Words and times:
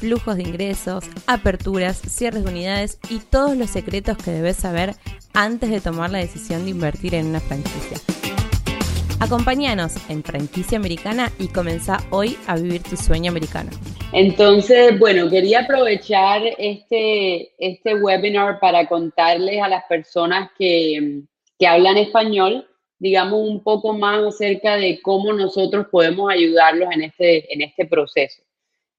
flujos 0.00 0.36
de 0.36 0.42
ingresos, 0.42 1.04
aperturas, 1.26 2.00
cierres 2.00 2.44
de 2.44 2.50
unidades 2.50 2.98
y 3.10 3.18
todos 3.18 3.56
los 3.56 3.70
secretos 3.70 4.16
que 4.16 4.30
debes 4.30 4.56
saber 4.56 4.94
antes 5.34 5.70
de 5.70 5.80
tomar 5.80 6.10
la 6.10 6.18
decisión 6.18 6.64
de 6.64 6.70
invertir 6.70 7.14
en 7.14 7.26
una 7.26 7.40
franquicia. 7.40 7.98
Acompáñanos 9.20 9.92
en 10.08 10.24
Franquicia 10.24 10.78
Americana 10.78 11.30
y 11.38 11.48
comenzá 11.48 11.98
hoy 12.10 12.38
a 12.46 12.56
vivir 12.56 12.82
tu 12.82 12.96
sueño 12.96 13.30
americano. 13.30 13.70
Entonces, 14.14 14.98
bueno, 14.98 15.28
quería 15.28 15.60
aprovechar 15.60 16.40
este, 16.56 17.52
este 17.58 17.94
webinar 17.96 18.58
para 18.58 18.88
contarles 18.88 19.62
a 19.62 19.68
las 19.68 19.84
personas 19.84 20.50
que, 20.58 21.20
que 21.58 21.66
hablan 21.66 21.98
español, 21.98 22.66
digamos, 22.98 23.46
un 23.46 23.62
poco 23.62 23.92
más 23.92 24.20
acerca 24.26 24.76
de 24.76 25.00
cómo 25.02 25.34
nosotros 25.34 25.86
podemos 25.92 26.32
ayudarlos 26.32 26.88
en 26.90 27.02
este, 27.02 27.52
en 27.52 27.60
este 27.60 27.84
proceso. 27.84 28.42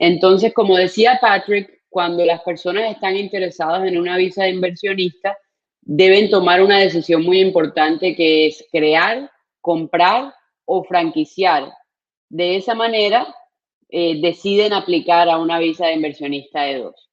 Entonces, 0.04 0.52
como 0.52 0.78
decía 0.78 1.20
Patrick, 1.22 1.84
cuando 1.88 2.26
las 2.26 2.42
personas 2.42 2.92
están 2.92 3.16
interesadas 3.16 3.88
en 3.88 4.00
una 4.00 4.18
visa 4.18 4.46
de 4.46 4.50
inversionista, 4.50 5.38
deben 5.80 6.28
tomar 6.32 6.64
una 6.64 6.80
decisión 6.80 7.24
muy 7.24 7.40
importante 7.40 8.16
que 8.16 8.48
es 8.48 8.66
crear 8.72 9.30
comprar 9.62 10.34
o 10.66 10.84
franquiciar. 10.84 11.72
De 12.30 12.56
esa 12.56 12.74
manera, 12.74 13.28
eh, 13.90 14.20
deciden 14.20 14.74
aplicar 14.74 15.30
a 15.30 15.38
una 15.38 15.60
visa 15.60 15.86
de 15.86 15.94
inversionista 15.94 16.64
de 16.64 16.80
dos. 16.80 17.10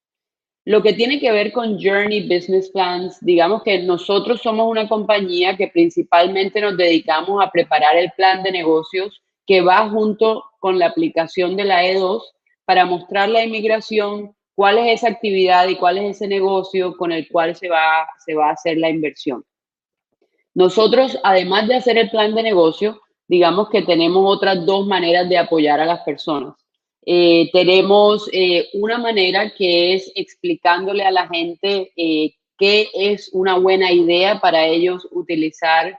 Lo 0.65 0.83
que 0.83 0.95
tiene 0.95 1.21
que 1.21 1.31
ver 1.31 1.53
con 1.53 1.79
Journey 1.79 2.27
Business 2.27 2.71
Plans, 2.71 3.19
digamos 3.21 3.63
que 3.65 3.81
nosotros 3.81 4.41
somos 4.41 4.67
una 4.67 4.89
compañía 4.89 5.59
que 5.59 5.69
principalmente 5.69 6.63
nos 6.63 6.79
dedicamos 6.79 7.45
a 7.45 7.51
preparar 7.51 7.99
el 7.99 8.11
plan 8.13 8.43
de 8.43 8.51
negocios 8.51 9.21
que 9.47 9.61
va 9.61 9.91
junto 9.91 10.43
con 10.59 10.79
la 10.79 10.87
aplicación 10.87 11.55
de 11.55 11.65
la 11.65 11.85
E2 11.85 12.23
para 12.69 12.85
mostrar 12.85 13.31
la 13.31 13.43
inmigración 13.43 14.37
cuál 14.55 14.77
es 14.77 15.01
esa 15.01 15.09
actividad 15.09 15.67
y 15.69 15.77
cuál 15.77 15.97
es 15.97 16.17
ese 16.17 16.29
negocio 16.29 16.95
con 16.99 17.13
el 17.13 17.27
cual 17.27 17.57
se 17.57 17.71
va, 17.71 18.07
se 18.27 18.35
va 18.35 18.51
a 18.51 18.53
hacer 18.53 18.77
la 18.77 18.91
inversión. 18.91 19.43
Nosotros, 20.53 21.19
además 21.25 21.67
de 21.67 21.77
hacer 21.77 21.97
el 21.97 22.11
plan 22.11 22.35
de 22.35 22.43
negocio, 22.43 23.01
digamos 23.27 23.71
que 23.71 23.81
tenemos 23.81 24.23
otras 24.23 24.67
dos 24.67 24.87
maneras 24.87 25.31
de 25.31 25.39
apoyar 25.39 25.81
a 25.81 25.87
las 25.87 26.01
personas. 26.01 26.57
Eh, 27.07 27.49
tenemos 27.55 28.29
eh, 28.35 28.69
una 28.75 28.99
manera 28.99 29.51
que 29.57 29.95
es 29.95 30.13
explicándole 30.15 31.05
a 31.05 31.11
la 31.11 31.27
gente 31.27 31.91
eh, 31.97 32.35
qué 32.59 32.91
es 32.93 33.31
una 33.33 33.57
buena 33.57 33.91
idea 33.93 34.41
para 34.41 34.67
ellos 34.67 35.09
utilizar 35.11 35.99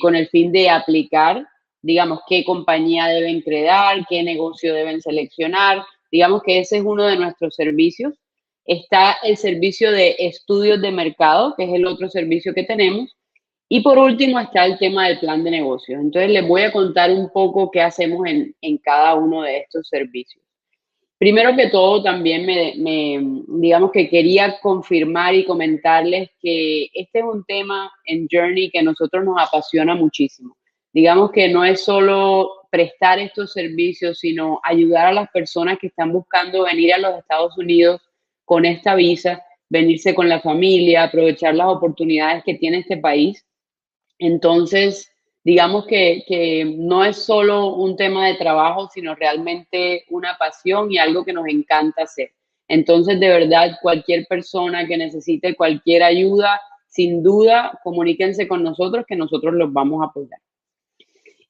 con 0.00 0.14
el 0.14 0.28
fin 0.28 0.52
de 0.52 0.70
aplicar, 0.70 1.44
digamos, 1.82 2.20
qué 2.28 2.44
compañía 2.44 3.06
deben 3.08 3.40
crear, 3.40 4.06
qué 4.08 4.22
negocio 4.22 4.72
deben 4.72 5.02
seleccionar. 5.02 5.84
Digamos 6.10 6.42
que 6.42 6.58
ese 6.58 6.78
es 6.78 6.84
uno 6.84 7.04
de 7.04 7.16
nuestros 7.16 7.54
servicios. 7.54 8.14
Está 8.64 9.16
el 9.22 9.36
servicio 9.36 9.92
de 9.92 10.16
estudios 10.18 10.80
de 10.80 10.90
mercado, 10.90 11.54
que 11.56 11.64
es 11.64 11.74
el 11.74 11.86
otro 11.86 12.08
servicio 12.08 12.54
que 12.54 12.64
tenemos. 12.64 13.16
Y 13.68 13.80
por 13.82 13.98
último 13.98 14.38
está 14.38 14.66
el 14.66 14.78
tema 14.78 15.08
del 15.08 15.18
plan 15.18 15.42
de 15.42 15.50
negocios. 15.50 16.00
Entonces 16.00 16.30
les 16.30 16.46
voy 16.46 16.62
a 16.62 16.72
contar 16.72 17.10
un 17.10 17.30
poco 17.30 17.70
qué 17.70 17.80
hacemos 17.80 18.26
en, 18.26 18.54
en 18.60 18.78
cada 18.78 19.14
uno 19.14 19.42
de 19.42 19.58
estos 19.58 19.88
servicios. 19.88 20.44
Primero 21.18 21.56
que 21.56 21.68
todo, 21.68 22.02
también 22.02 22.44
me, 22.44 22.74
me, 22.76 23.42
digamos 23.60 23.92
que 23.92 24.10
quería 24.10 24.58
confirmar 24.60 25.34
y 25.34 25.44
comentarles 25.44 26.30
que 26.40 26.90
este 26.92 27.20
es 27.20 27.24
un 27.24 27.44
tema 27.44 27.90
en 28.04 28.28
Journey 28.30 28.70
que 28.70 28.80
a 28.80 28.82
nosotros 28.82 29.24
nos 29.24 29.40
apasiona 29.40 29.94
muchísimo. 29.94 30.56
Digamos 30.92 31.30
que 31.30 31.48
no 31.48 31.64
es 31.64 31.82
solo 31.82 32.63
prestar 32.74 33.20
estos 33.20 33.52
servicios, 33.52 34.18
sino 34.18 34.58
ayudar 34.64 35.06
a 35.06 35.12
las 35.12 35.30
personas 35.30 35.78
que 35.78 35.86
están 35.86 36.12
buscando 36.12 36.64
venir 36.64 36.92
a 36.92 36.98
los 36.98 37.16
Estados 37.18 37.56
Unidos 37.56 38.00
con 38.44 38.64
esta 38.64 38.96
visa, 38.96 39.44
venirse 39.68 40.12
con 40.12 40.28
la 40.28 40.40
familia, 40.40 41.04
aprovechar 41.04 41.54
las 41.54 41.68
oportunidades 41.68 42.42
que 42.42 42.54
tiene 42.54 42.78
este 42.78 42.96
país 42.96 43.44
entonces, 44.18 45.10
digamos 45.44 45.86
que, 45.86 46.74
no 46.76 47.04
es 47.04 47.24
solo 47.24 47.74
un 47.74 47.96
tema 47.96 48.26
de 48.26 48.34
trabajo, 48.34 48.88
sino 48.92 49.14
realmente 49.14 50.04
una 50.10 50.36
pasión 50.38 50.90
y 50.90 50.98
algo 50.98 51.24
que 51.24 51.32
nos 51.32 51.46
encanta 51.48 52.04
hacer. 52.04 52.32
Entonces, 52.68 53.20
de 53.20 53.28
verdad, 53.28 53.76
cualquier 53.82 54.26
persona 54.26 54.86
que 54.86 54.96
necesite 54.96 55.54
cualquier 55.54 56.02
ayuda, 56.02 56.60
sin 56.88 57.22
duda, 57.22 57.78
comuníquense 57.82 58.48
con 58.48 58.62
nosotros 58.62 59.04
que 59.06 59.16
nosotros 59.16 59.54
los 59.54 59.72
vamos 59.72 60.02
a 60.02 60.06
apoyar. 60.06 60.40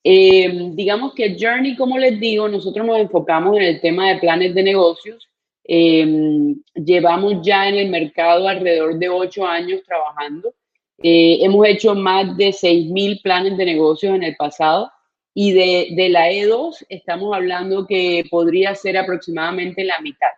Eh, 0.06 0.70
digamos 0.72 1.14
que 1.14 1.34
Journey, 1.40 1.76
como 1.76 1.96
les 1.96 2.20
digo, 2.20 2.46
nosotros 2.46 2.86
nos 2.86 2.98
enfocamos 2.98 3.56
en 3.56 3.62
el 3.62 3.80
tema 3.80 4.10
de 4.10 4.18
planes 4.18 4.54
de 4.54 4.62
negocios. 4.62 5.30
Eh, 5.66 6.54
llevamos 6.74 7.36
ya 7.42 7.70
en 7.70 7.76
el 7.76 7.88
mercado 7.88 8.46
alrededor 8.46 8.98
de 8.98 9.08
ocho 9.08 9.46
años 9.46 9.82
trabajando. 9.86 10.54
Eh, 11.02 11.38
hemos 11.40 11.66
hecho 11.66 11.94
más 11.94 12.36
de 12.36 12.52
6.000 12.52 13.22
planes 13.22 13.56
de 13.56 13.64
negocios 13.64 14.14
en 14.14 14.22
el 14.22 14.36
pasado 14.36 14.90
y 15.32 15.52
de, 15.52 15.88
de, 15.96 16.08
la 16.10 16.30
E2 16.30 16.84
estamos 16.88 17.34
hablando 17.34 17.86
que 17.86 18.24
podría 18.30 18.74
ser 18.74 18.98
aproximadamente 18.98 19.84
la 19.84 20.00
mitad. 20.00 20.28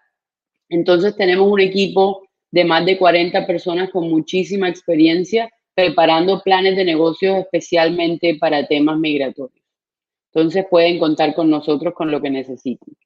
Entonces 0.69 1.15
tenemos 1.17 1.51
un 1.51 1.61
equipo 1.61 2.23
de 2.53 2.65
más 2.65 2.87
de 2.87 2.97
40 2.97 3.47
personas 3.47 3.91
con 3.91 4.09
muchísima 4.09 4.69
experiencia 4.69 5.51
preparando 5.77 6.41
planes 6.41 6.75
de 6.75 6.87
negocios 6.87 7.37
especialmente 7.37 8.37
para 8.41 8.67
temas 8.67 8.99
migratorios. 8.99 9.63
Entonces 10.33 10.65
pueden 10.71 10.99
contar 10.99 11.35
con 11.35 11.51
nosotros 11.51 11.93
con 11.93 12.11
lo 12.11 12.21
que 12.23 12.31
necesiten. 12.31 12.97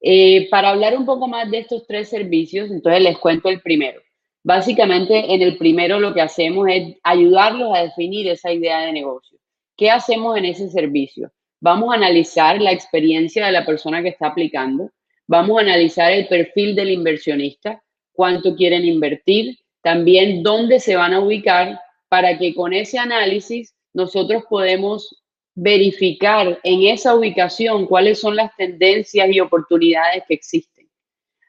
Eh, 0.00 0.48
para 0.48 0.68
hablar 0.68 0.96
un 0.96 1.04
poco 1.04 1.26
más 1.26 1.50
de 1.50 1.58
estos 1.58 1.84
tres 1.84 2.08
servicios, 2.08 2.70
entonces 2.70 3.02
les 3.02 3.18
cuento 3.18 3.48
el 3.48 3.60
primero. 3.60 4.00
Básicamente, 4.44 5.34
en 5.34 5.42
el 5.42 5.58
primero 5.58 5.98
lo 5.98 6.14
que 6.14 6.20
hacemos 6.20 6.68
es 6.70 6.94
ayudarlos 7.02 7.74
a 7.74 7.82
definir 7.82 8.28
esa 8.28 8.52
idea 8.52 8.82
de 8.82 8.92
negocio. 8.92 9.36
¿Qué 9.76 9.90
hacemos 9.90 10.36
en 10.36 10.44
ese 10.44 10.68
servicio? 10.68 11.32
Vamos 11.60 11.90
a 11.90 11.96
analizar 11.96 12.60
la 12.60 12.70
experiencia 12.70 13.46
de 13.46 13.52
la 13.52 13.66
persona 13.66 14.00
que 14.00 14.10
está 14.10 14.28
aplicando, 14.28 14.92
vamos 15.26 15.58
a 15.58 15.62
analizar 15.62 16.12
el 16.12 16.28
perfil 16.28 16.76
del 16.76 16.90
inversionista, 16.90 17.82
cuánto 18.12 18.54
quieren 18.54 18.84
invertir, 18.84 19.58
también 19.82 20.44
dónde 20.44 20.78
se 20.78 20.94
van 20.94 21.14
a 21.14 21.20
ubicar 21.20 21.80
para 22.08 22.38
que 22.38 22.54
con 22.54 22.72
ese 22.72 22.98
análisis 22.98 23.74
nosotros 23.92 24.44
podemos 24.48 25.22
verificar 25.54 26.60
en 26.62 26.82
esa 26.82 27.14
ubicación 27.14 27.86
cuáles 27.86 28.20
son 28.20 28.36
las 28.36 28.54
tendencias 28.56 29.28
y 29.30 29.40
oportunidades 29.40 30.22
que 30.28 30.34
existen. 30.34 30.88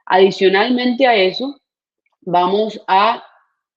Adicionalmente 0.06 1.06
a 1.06 1.16
eso, 1.16 1.60
vamos 2.22 2.82
a 2.88 3.24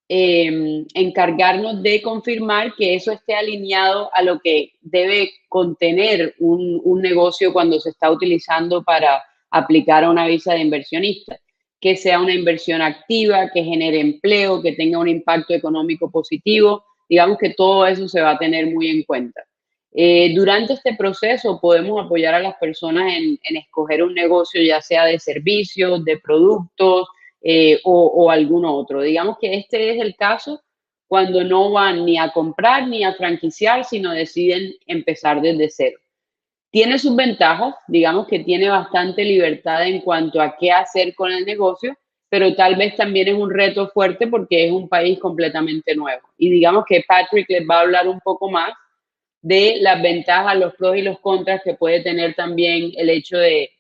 em, 0.09 0.87
encargarnos 0.95 1.83
de 1.83 2.01
confirmar 2.01 2.75
que 2.77 2.95
eso 2.95 3.11
esté 3.11 3.35
alineado 3.35 4.11
a 4.15 4.23
lo 4.23 4.39
que 4.41 4.73
debe 4.81 5.33
contener 5.49 6.35
un, 6.39 6.81
un, 6.85 7.01
negocio 7.01 7.53
cuando 7.53 7.81
se 7.81 7.91
está 7.91 8.11
utilizando 8.11 8.83
para 8.83 9.23
aplicar 9.51 10.05
a 10.05 10.11
una 10.11 10.27
visa 10.27 10.55
de 10.55 10.61
inversionista, 10.61 11.39
que 11.81 11.97
sea 11.97 12.21
una 12.21 12.35
inversión 12.35 12.83
activa, 12.83 13.51
que 13.53 13.65
genere 13.65 14.01
empleo, 14.01 14.61
que 14.61 14.73
tenga 14.73 14.99
un 14.99 15.09
impacto 15.09 15.55
económico 15.55 16.11
positivo. 16.11 16.85
Digamos 17.09 17.39
que 17.39 17.55
todo 17.55 17.87
eso 17.87 18.09
se 18.09 18.21
va 18.21 18.33
a 18.33 18.39
tener 18.39 18.67
muy 18.67 18.89
en 18.89 19.03
cuenta. 19.05 19.43
Eh, 19.93 20.33
durante 20.35 20.75
este 20.75 20.95
proceso 20.95 21.59
podemos 21.61 22.05
apoyar 22.05 22.35
a 22.35 22.41
las 22.41 22.55
personas 22.57 23.13
en, 23.13 23.39
escoger 23.57 24.03
un 24.03 24.15
negocio, 24.15 24.63
ya 24.63 24.81
sea 24.81 25.05
de 25.07 25.19
servicios, 25.19 26.05
de 26.05 26.19
productos, 26.19 27.09
eh, 27.43 27.81
o, 27.85 28.07
o 28.07 28.31
alguno 28.31 28.75
otro. 28.75 29.01
Digamos 29.01 29.39
que 29.41 29.55
este 29.55 29.91
es 29.91 30.01
el 30.01 30.15
caso 30.15 30.63
cuando 31.09 31.43
no 31.43 31.73
van 31.73 32.05
ni 32.05 32.19
a 32.19 32.31
comprar 32.31 32.87
ni 32.87 33.03
a 33.03 33.15
franquiciar, 33.15 33.85
sino 33.85 34.13
deciden 34.13 34.75
empezar 34.87 35.41
desde 35.41 35.69
cero. 35.71 35.99
Tiene 36.71 36.99
sus 36.99 37.17
ventajas, 37.17 37.75
digamos 37.89 38.27
que 38.29 38.41
tiene 38.41 38.69
bastante 38.69 39.25
libertad 39.25 39.87
en 39.87 40.01
cuanto 40.01 40.41
a 40.41 40.57
qué 40.57 40.71
hacer 40.71 41.15
con 41.15 41.33
el 41.33 41.45
negocio, 41.45 41.97
pero 42.29 42.55
tal 42.55 42.77
vez 42.77 42.95
también 42.95 43.29
es 43.29 43.35
un 43.35 43.51
reto 43.51 43.89
fuerte 43.89 44.29
porque 44.29 44.67
es 44.67 44.73
un 44.73 44.89
país 44.89 45.19
completamente 45.19 45.97
nuevo. 45.97 46.29
Y 46.39 46.49
digamos 46.49 46.85
que 46.89 47.05
Patrick 47.07 47.51
les 47.51 47.69
va 47.69 47.79
a 47.79 47.81
hablar 47.81 48.07
un 48.07 48.21
poco 48.21 48.49
más 48.49 48.73
de 49.43 49.79
las 49.81 50.01
ventajas, 50.01 50.57
los 50.57 50.75
pros 50.75 50.97
y 50.97 51.03
los 51.03 51.19
contras 51.19 51.61
que 51.65 51.75
puede 51.75 52.03
tener 52.03 52.35
también 52.35 52.93
el 52.97 53.11
hecho 53.11 53.37
de, 53.39 53.71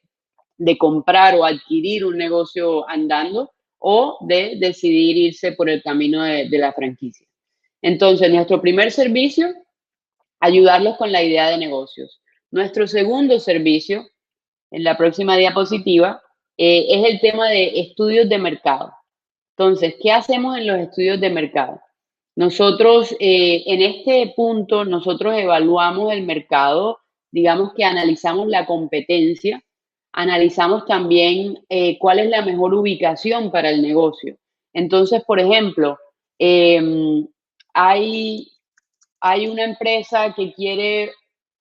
comprar 0.78 1.36
o 1.36 1.44
adquirir 1.44 2.04
un 2.04 2.18
negocio 2.18 2.86
andando 2.88 3.50
o 3.78 4.18
de 4.20 4.56
decidir 4.58 5.16
irse 5.16 5.52
por 5.52 5.70
el 5.70 5.82
camino 5.82 6.22
de 6.22 6.58
la 6.58 6.72
franquicia. 6.72 7.26
Entonces, 7.82 8.30
nuestro 8.30 8.60
primer 8.60 8.90
servicio, 8.90 9.54
ayudarlos 10.38 10.96
con 10.96 11.12
la 11.12 11.22
idea 11.22 11.48
de 11.48 11.58
negocios. 11.58 12.20
Nuestro 12.50 12.86
segundo 12.86 13.38
servicio, 13.38 14.06
en 14.70 14.84
la 14.84 14.96
próxima 14.96 15.36
diapositiva, 15.36 16.22
eh, 16.56 16.86
es 16.88 17.08
el 17.08 17.20
tema 17.20 17.48
de 17.48 17.80
estudios 17.80 18.28
de 18.28 18.38
mercado. 18.38 18.92
Entonces, 19.56 19.94
¿qué 20.02 20.10
hacemos 20.10 20.56
en 20.56 20.66
los 20.66 20.78
estudios 20.78 21.20
de 21.20 21.30
mercado? 21.30 21.80
Nosotros, 22.36 23.14
eh, 23.20 23.62
en 23.66 23.82
este 23.82 24.32
punto, 24.34 24.84
nosotros 24.84 25.34
evaluamos 25.36 26.12
el 26.12 26.22
mercado, 26.22 26.98
digamos 27.30 27.72
que 27.74 27.84
analizamos 27.84 28.48
la 28.48 28.66
competencia, 28.66 29.62
analizamos 30.12 30.86
también 30.86 31.58
eh, 31.68 31.98
cuál 31.98 32.18
es 32.18 32.30
la 32.30 32.42
mejor 32.42 32.74
ubicación 32.74 33.50
para 33.50 33.70
el 33.70 33.82
negocio. 33.82 34.36
Entonces, 34.72 35.22
por 35.24 35.38
ejemplo, 35.38 35.98
em, 36.38 37.26
hay, 37.74 38.48
hay 39.20 39.46
una 39.46 39.64
empresa 39.64 40.34
que 40.34 40.52
quiere 40.52 41.12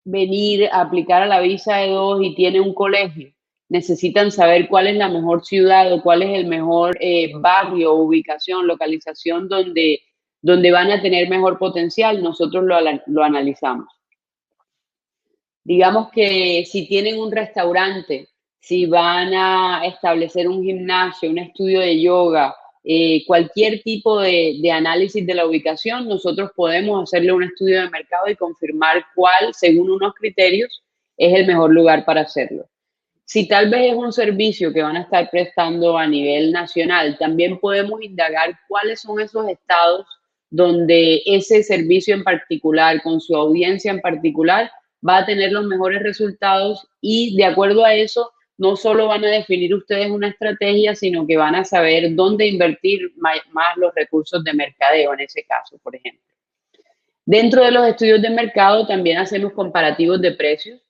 venir 0.04 0.70
a 0.72 0.82
aplicar 0.82 1.22
a 1.22 1.28
la 1.28 1.40
visa 1.40 1.78
de 1.78 1.90
dos 1.90 2.20
y 2.24 2.36
tiene 2.36 2.60
un 2.60 2.74
colegio. 2.74 3.32
Necesitan 3.70 4.32
saber 4.32 4.68
cuál 4.68 4.88
es 4.88 4.96
la 4.96 5.10
mejor 5.10 5.46
ciudad 5.46 5.94
o 5.94 6.02
cuál 6.02 6.24
es 6.24 6.30
el 6.40 6.48
mejor 6.48 6.98
eh, 7.00 7.32
barrio, 7.36 7.94
ubicación, 7.94 8.66
localización 8.66 9.48
donde, 9.48 10.02
donde 10.42 10.72
van 10.72 10.92
a 10.92 11.02
tener 11.02 11.30
mejor 11.30 11.60
potencial. 11.60 12.24
Nosotros 12.24 12.64
lo, 12.64 12.78
lo 13.08 13.24
analizamos. 13.24 13.88
Digamos 15.64 16.10
que 16.10 16.66
si 16.66 16.88
tienen 16.88 17.20
un 17.20 17.32
restaurante, 17.32 18.30
si 18.60 18.88
van 18.88 19.34
a 19.34 19.86
establecer 19.86 20.48
un 20.48 20.64
gimnasio, 20.64 21.30
un 21.30 21.38
estudio 21.38 21.80
de 21.80 22.02
yoga, 22.02 22.56
eh, 22.84 23.24
cualquier 23.28 23.82
tipo 23.84 24.22
de, 24.22 24.58
de, 24.62 24.72
análisis 24.72 25.26
de 25.26 25.34
la 25.34 25.46
ubicación, 25.46 26.08
nosotros 26.08 26.52
podemos 26.56 27.04
hacerle 27.04 27.34
un 27.34 27.44
estudio 27.44 27.82
de 27.82 27.90
mercado 27.90 28.30
y 28.30 28.36
confirmar 28.36 29.06
cuál, 29.16 29.54
según 29.54 29.90
unos 29.90 30.14
criterios, 30.14 30.84
es 31.18 31.34
el 31.34 31.46
mejor 31.46 31.72
lugar 31.74 32.06
para 32.06 32.22
hacerlo. 32.22 32.66
Si 33.26 33.48
tal 33.48 33.70
vez 33.70 33.92
es 33.92 33.96
un 33.96 34.12
servicio 34.12 34.74
que 34.74 34.82
van 34.82 34.96
a 34.96 35.02
estar 35.02 35.30
prestando 35.30 35.98
a 35.98 36.08
nivel 36.08 36.52
nacional, 36.52 37.18
también 37.20 37.60
podemos 37.60 38.02
indagar 38.02 38.58
cuáles 38.68 39.02
son 39.02 39.20
esos 39.20 39.48
estados 39.48 40.08
donde 40.50 41.22
ese 41.26 41.62
servicio 41.62 42.16
en 42.16 42.24
particular, 42.24 43.04
con 43.04 43.22
su 43.22 43.36
audiencia 43.36 43.92
en 43.92 44.02
particular, 44.02 44.72
va 45.08 45.20
a 45.20 45.26
tener 45.26 45.52
los 45.52 45.66
mejores 45.66 46.02
resultados 46.02 46.88
y 47.02 47.36
de 47.36 47.46
acuerdo 47.46 47.86
a 47.86 47.94
eso 47.94 48.32
no 48.60 48.76
solo 48.76 49.08
van 49.08 49.24
a 49.24 49.30
definir 49.30 49.74
ustedes 49.74 50.12
una 50.12 50.28
estrategia, 50.28 50.94
sino 50.94 51.26
que 51.26 51.38
van 51.38 51.56
a 51.56 51.64
saber 51.64 52.14
dónde 52.14 52.46
invertir 52.46 53.14
más, 53.16 53.38
los 53.78 53.96
recursos 53.96 54.44
de 54.44 54.54
mercadeo 54.54 55.14
en 55.14 55.22
ese 55.22 55.46
caso, 55.46 55.78
por 55.82 55.96
ejemplo. 55.96 56.22
Dentro 57.26 57.64
de 57.64 57.72
los 57.72 57.88
estudios 57.88 58.22
de 58.22 58.30
mercado 58.30 58.86
también 58.86 59.18
hacemos 59.18 59.54
comparativos 59.54 60.22
de 60.22 60.34
precios. 60.34 60.82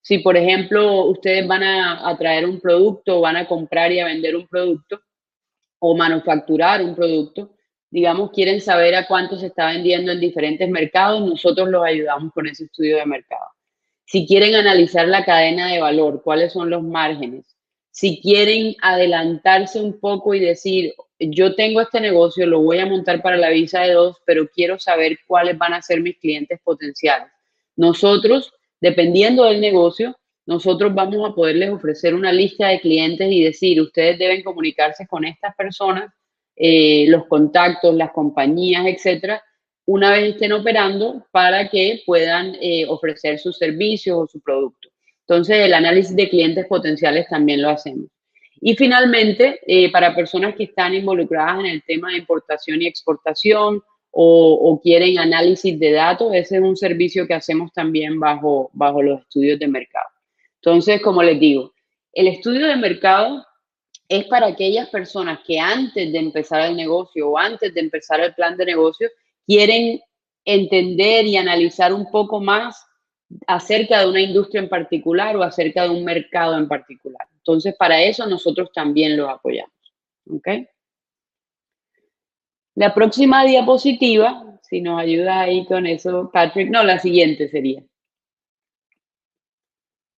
Si, 0.00 0.18
por 0.18 0.36
ejemplo, 0.36 1.06
ustedes 1.06 1.44
van 1.48 1.64
a, 1.64 2.08
a 2.08 2.16
traer 2.16 2.46
un 2.46 2.60
producto, 2.60 3.20
van 3.20 3.36
a 3.36 3.48
comprar 3.48 3.90
y 3.90 3.98
a 3.98 4.04
vender 4.04 4.36
un 4.36 4.46
producto 4.46 5.00
o 5.80 5.96
manufacturar 5.96 6.80
un 6.80 6.94
producto, 6.94 7.56
digamos, 7.90 8.30
quieren 8.30 8.60
saber 8.60 8.94
a 8.94 9.08
cuánto 9.08 9.36
se 9.36 9.46
está 9.46 9.66
vendiendo 9.72 10.12
en 10.12 10.20
diferentes 10.20 10.68
mercados, 10.68 11.28
nosotros 11.28 11.68
los 11.70 11.84
ayudamos 11.84 12.32
con 12.32 12.46
ese 12.46 12.64
estudio 12.66 12.98
de 12.98 13.06
mercado. 13.06 13.55
Si 14.06 14.26
quieren 14.26 14.54
analizar 14.54 15.08
la 15.08 15.24
cadena 15.24 15.70
de 15.72 15.80
valor, 15.80 16.22
cuáles 16.22 16.52
son 16.52 16.70
los 16.70 16.82
márgenes. 16.82 17.56
Si 17.90 18.20
quieren 18.20 18.76
adelantarse 18.80 19.80
un 19.80 19.98
poco 19.98 20.32
y 20.32 20.40
decir, 20.40 20.94
yo 21.18 21.54
tengo 21.56 21.80
este 21.80 22.00
negocio, 22.00 22.46
lo 22.46 22.60
voy 22.60 22.78
a 22.78 22.86
montar 22.86 23.20
para 23.20 23.36
la 23.36 23.48
visa 23.50 23.80
de 23.80 23.94
dos, 23.94 24.18
pero 24.24 24.48
quiero 24.48 24.78
saber 24.78 25.18
cuáles 25.26 25.58
van 25.58 25.74
a 25.74 25.82
ser 25.82 26.00
mis 26.02 26.18
clientes 26.18 26.60
potenciales. 26.62 27.28
Nosotros, 27.74 28.52
dependiendo 28.80 29.44
del 29.44 29.60
negocio, 29.60 30.16
nosotros 30.46 30.94
vamos 30.94 31.28
a 31.28 31.34
poderles 31.34 31.70
ofrecer 31.70 32.14
una 32.14 32.32
lista 32.32 32.68
de 32.68 32.80
clientes 32.80 33.28
y 33.30 33.42
decir, 33.42 33.80
ustedes 33.80 34.18
deben 34.18 34.44
comunicarse 34.44 35.06
con 35.08 35.24
estas 35.24 35.56
personas, 35.56 36.12
eh, 36.54 37.06
los 37.08 37.26
contactos, 37.26 37.94
las 37.94 38.12
compañías, 38.12 38.86
etcétera, 38.86 39.42
una 39.86 40.10
vez 40.10 40.34
estén 40.34 40.52
operando 40.52 41.26
para 41.30 41.68
que 41.68 42.02
puedan 42.04 42.56
eh, 42.60 42.84
ofrecer 42.88 43.38
sus 43.38 43.56
servicios 43.56 44.16
o 44.18 44.26
su 44.26 44.40
producto. 44.40 44.88
Entonces, 45.20 45.56
el 45.58 45.74
análisis 45.74 46.14
de 46.14 46.28
clientes 46.28 46.66
potenciales 46.66 47.26
también 47.28 47.62
lo 47.62 47.70
hacemos. 47.70 48.06
Y 48.60 48.74
finalmente, 48.74 49.60
eh, 49.66 49.90
para 49.92 50.14
personas 50.14 50.54
que 50.54 50.64
están 50.64 50.94
involucradas 50.94 51.60
en 51.60 51.66
el 51.66 51.82
tema 51.84 52.10
de 52.10 52.18
importación 52.18 52.82
y 52.82 52.86
exportación 52.86 53.82
o, 54.10 54.52
o, 54.54 54.80
quieren 54.80 55.18
análisis 55.18 55.78
de 55.78 55.92
datos, 55.92 56.32
ese 56.34 56.56
es 56.56 56.62
un 56.62 56.76
servicio 56.76 57.26
que 57.26 57.34
hacemos 57.34 57.72
también 57.72 58.18
bajo, 58.18 58.70
bajo 58.72 59.02
los 59.02 59.20
estudios 59.20 59.58
de 59.58 59.68
mercado. 59.68 60.08
Entonces, 60.62 61.00
como 61.02 61.22
les 61.22 61.38
digo, 61.38 61.74
el 62.12 62.28
estudio 62.28 62.66
de 62.66 62.76
mercado 62.76 63.44
es 64.08 64.24
para 64.24 64.46
aquellas 64.46 64.88
personas 64.88 65.40
que 65.46 65.58
antes 65.60 66.10
de 66.10 66.18
empezar 66.18 66.62
el 66.62 66.76
negocio 66.76 67.28
o 67.28 67.38
antes 67.38 67.74
de 67.74 67.80
empezar 67.80 68.20
el 68.20 68.34
plan 68.34 68.56
de 68.56 68.64
negocio 68.64 69.08
quieren 69.46 70.00
entender 70.44 71.26
y 71.26 71.36
analizar 71.36 71.92
un 71.92 72.10
poco 72.10 72.40
más 72.40 72.86
acerca 73.46 74.00
de 74.00 74.08
una 74.08 74.20
industria 74.20 74.60
en 74.60 74.68
particular 74.68 75.36
o 75.36 75.42
acerca 75.42 75.82
de 75.82 75.90
un 75.90 76.04
mercado 76.04 76.56
en 76.56 76.68
particular. 76.68 77.26
Entonces, 77.38 77.74
para 77.76 78.02
eso 78.02 78.26
nosotros 78.26 78.70
también 78.72 79.16
los 79.16 79.28
apoyamos. 79.28 79.72
¿Ok? 80.30 80.48
La 82.74 82.94
próxima 82.94 83.44
diapositiva, 83.44 84.58
si 84.62 84.80
nos 84.80 85.00
ayuda 85.00 85.40
ahí 85.40 85.64
con 85.64 85.86
eso, 85.86 86.30
Patrick, 86.32 86.70
no, 86.70 86.82
la 86.84 86.98
siguiente 86.98 87.48
sería. 87.48 87.82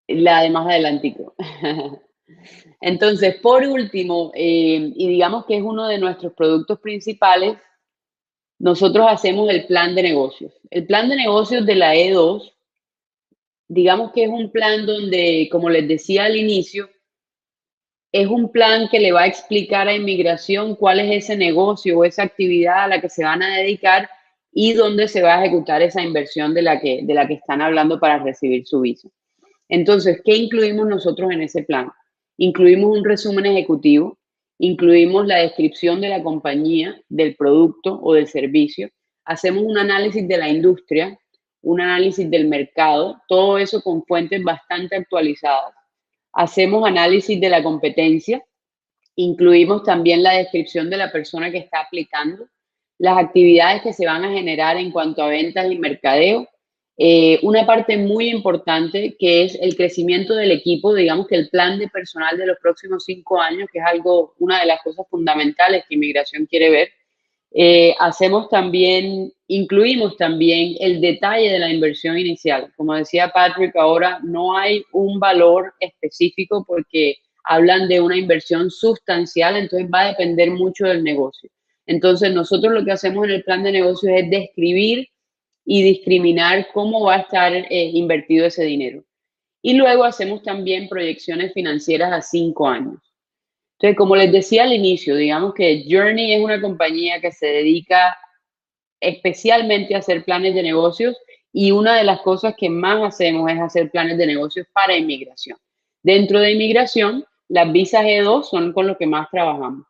La 0.09 0.43
de 0.43 0.51
más 0.51 0.67
adelantico. 0.67 1.35
Entonces, 2.81 3.37
por 3.37 3.63
último, 3.65 4.33
eh, 4.35 4.93
y 4.95 5.09
digamos 5.09 5.47
que 5.47 5.57
es 5.57 5.63
uno 5.63 5.87
de 5.87 5.99
nuestros 5.99 6.33
productos 6.35 6.81
principales, 6.81 7.57
nosotros 8.59 9.07
hacemos 9.09 9.51
el 9.51 9.67
plan 9.67 9.95
de 9.95 10.03
negocios. 10.03 10.53
El 10.71 10.87
plan 10.87 11.09
de 11.09 11.17
negocios 11.17 11.65
de 11.65 11.75
la 11.77 11.95
E2, 11.95 12.53
digamos 13.69 14.13
que 14.13 14.25
es 14.25 14.31
un 14.31 14.51
plan 14.51 14.85
donde, 14.87 15.49
como 15.51 15.71
les 15.71 15.87
decía 15.87 16.25
al 16.25 16.37
inicio, 16.37 16.91
es 18.11 18.27
un 18.27 18.51
plan 18.51 18.89
que 18.89 19.01
le 19.01 19.13
va 19.13 19.23
a 19.23 19.27
explicar 19.27 19.87
a 19.87 19.95
inmigración 19.95 20.75
cuál 20.75 21.01
es 21.01 21.25
ese 21.25 21.37
negocio 21.37 21.99
o 21.99 22.05
esa 22.05 22.23
actividad 22.23 22.85
a 22.85 22.88
la 22.88 23.00
que 23.00 23.11
se 23.11 23.23
van 23.23 23.43
a 23.43 23.57
dedicar 23.57 24.09
y 24.50 24.73
dónde 24.73 25.09
se 25.09 25.23
va 25.23 25.37
a 25.37 25.45
ejecutar 25.45 25.83
esa 25.83 26.03
inversión 26.03 26.55
de 26.55 26.62
la 26.62 26.81
que, 26.81 27.00
de 27.03 27.15
la 27.15 27.29
que 27.29 27.35
están 27.35 27.61
hablando 27.61 28.00
para 28.00 28.19
recibir 28.19 28.67
su 28.67 28.81
visa. 28.81 29.09
Entonces, 29.69 30.23
¿qué 30.25 30.35
incluimos 30.37 30.88
nosotros 30.88 31.31
en 31.31 31.43
ese 31.43 31.62
plan? 31.62 31.93
Incluimos 32.38 32.97
un 32.97 33.05
resumen 33.05 33.47
ejecutivo, 33.47 34.18
Incluimos 34.59 35.27
la 35.27 35.37
descripción 35.37 36.00
de 36.00 36.09
la 36.09 36.23
compañía, 36.23 37.00
del 37.09 37.37
producto 37.37 37.99
o 38.03 38.15
del 38.15 38.27
servicio. 38.27 38.91
Hacemos 39.25 39.62
un 39.62 39.79
análisis 39.79 40.27
de 40.27 40.37
la 40.37 40.49
industria, 40.49 41.17
un 41.62 41.81
análisis 41.81 42.29
del 42.29 42.49
mercado, 42.49 43.21
todo 43.29 43.59
eso 43.59 43.83
con 43.83 44.05
fuentes 44.05 44.43
bastante 44.43 44.97
actualizadas. 44.97 45.75
Hacemos 46.33 46.87
análisis 46.87 47.41
de 47.41 47.49
la 47.49 47.62
competencia. 47.62 48.45
Incluimos 49.15 49.85
también 49.85 50.23
la 50.23 50.33
descripción 50.33 50.91
de 50.91 50.97
la 50.97 51.12
persona 51.12 51.50
que 51.50 51.59
está 51.59 51.81
aplicando, 51.81 52.49
las 52.99 53.17
actividades 53.17 53.83
que 53.83 53.93
se 53.93 54.07
van 54.07 54.25
a 54.25 54.33
generar 54.33 54.77
en 54.77 54.91
cuanto 54.91 55.23
a 55.23 55.29
ventas 55.29 55.71
y 55.71 55.79
mercadeo 55.79 56.49
eh, 57.00 57.38
una 57.43 57.64
parte 57.64 57.97
muy 57.97 58.28
importante 58.28 59.14
que 59.17 59.45
es 59.45 59.57
el 59.61 59.76
crecimiento 59.76 60.35
del 60.35 60.50
equipo, 60.50 60.93
digamos 60.93 61.28
que 61.28 61.37
el 61.37 61.49
plan 61.49 61.78
de 61.78 61.87
personal 61.87 62.37
de 62.37 62.47
los 62.47 62.59
próximos 62.59 63.05
cinco 63.05 63.40
años, 63.40 63.69
que 63.73 63.78
es 63.78 63.85
algo, 63.87 64.35
una 64.40 64.59
de 64.59 64.67
las 64.67 64.83
cosas 64.83 65.07
fundamentales 65.09 65.85
que 65.88 65.95
inmigración 65.95 66.47
quiere 66.47 66.71
ver. 66.71 66.88
Eh, 67.52 67.95
hacemos 68.00 68.49
también, 68.49 69.33
incluimos 69.47 70.17
también 70.17 70.75
el 70.81 71.00
detalle 71.00 71.52
de 71.52 71.61
la 71.61 71.73
inversión 71.73 72.19
inicial. 72.19 72.73
Como 72.76 72.95
decía 72.95 73.31
Patrick, 73.33 73.76
ahora 73.76 74.19
no 74.25 74.57
hay 74.59 74.83
un 74.93 75.21
valor 75.21 75.73
específico 75.78 76.64
porque 76.67 77.19
hablan 77.45 77.87
de 77.88 78.00
una 78.00 78.17
inversión 78.17 78.73
sustancial, 78.73 79.57
entonces 79.57 79.88
va 79.88 80.00
a 80.00 80.09
depender 80.09 80.50
mucho 80.50 80.87
del 80.87 81.05
negocio. 81.05 81.49
Entonces 81.87 82.35
nosotros 82.35 82.73
lo 82.75 82.85
que 82.85 82.90
hacemos 82.90 83.25
en 83.26 83.35
el 83.35 83.45
plan 83.45 83.62
de 83.62 83.71
negocios 83.71 84.12
es 84.17 84.28
describir 84.31 85.09
y 85.71 85.83
discriminar 85.83 86.69
cómo 86.73 87.05
va 87.05 87.17
a 87.17 87.19
estar 87.19 87.53
eh, 87.53 87.91
invertido 87.93 88.47
ese 88.47 88.65
dinero. 88.65 89.05
Y 89.61 89.75
luego 89.75 90.05
hacemos 90.05 90.43
también 90.43 90.89
proyecciones 90.89 91.53
financieras 91.53 92.11
a 92.11 92.23
cinco 92.23 92.67
años. 92.67 92.97
Entonces, 93.75 93.99
como 93.99 94.17
les 94.17 94.33
decía 94.33 94.65
al 94.65 94.73
inicio, 94.73 95.15
digamos 95.15 95.53
que 95.53 95.85
Journey 95.87 96.33
es 96.33 96.43
una 96.43 96.59
compañía 96.59 97.21
que 97.21 97.33
se 97.33 97.49
dedica 97.49 98.17
especialmente 98.99 99.95
a 99.95 99.99
hacer 99.99 100.25
planes 100.25 100.55
de 100.55 100.63
negocios 100.63 101.19
y 101.53 101.71
una 101.71 101.97
de 101.97 102.05
las 102.05 102.23
cosas 102.23 102.55
que 102.57 102.71
más 102.71 103.03
hacemos 103.07 103.51
es 103.53 103.61
hacer 103.61 103.91
planes 103.91 104.17
de 104.17 104.27
negocios 104.27 104.67
para 104.73 104.97
inmigración. 104.97 105.59
Dentro 106.03 106.41
de 106.41 106.53
inmigración, 106.53 107.27
las 107.49 107.71
visas 107.71 108.05
E2 108.05 108.45
son 108.45 108.73
con 108.73 108.87
lo 108.87 108.97
que 108.97 109.07
más 109.07 109.29
trabajamos. 109.31 109.87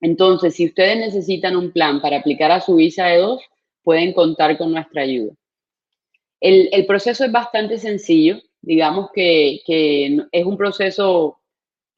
Entonces, 0.00 0.54
si 0.54 0.64
ustedes 0.64 0.96
necesitan 0.96 1.56
un 1.56 1.72
plan 1.72 2.00
para 2.00 2.20
aplicar 2.20 2.50
a 2.50 2.62
su 2.62 2.76
visa 2.76 3.04
de 3.08 3.18
dos, 3.18 3.42
pueden 3.84 4.12
contar 4.12 4.58
con 4.58 4.72
nuestra 4.72 5.02
ayuda. 5.02 5.32
El, 6.40 6.84
proceso 6.86 7.24
es 7.24 7.32
bastante 7.32 7.78
sencillo, 7.78 8.38
digamos 8.60 9.10
que, 9.14 9.60
que 9.64 10.18
es 10.32 10.44
un 10.44 10.56
proceso 10.56 11.38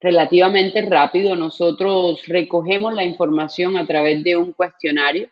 relativamente 0.00 0.82
rápido. 0.82 1.34
Nosotros 1.34 2.22
recogemos 2.26 2.94
la 2.94 3.04
información 3.04 3.76
a 3.76 3.86
través 3.86 4.22
de 4.22 4.36
un 4.36 4.52
cuestionario. 4.52 5.28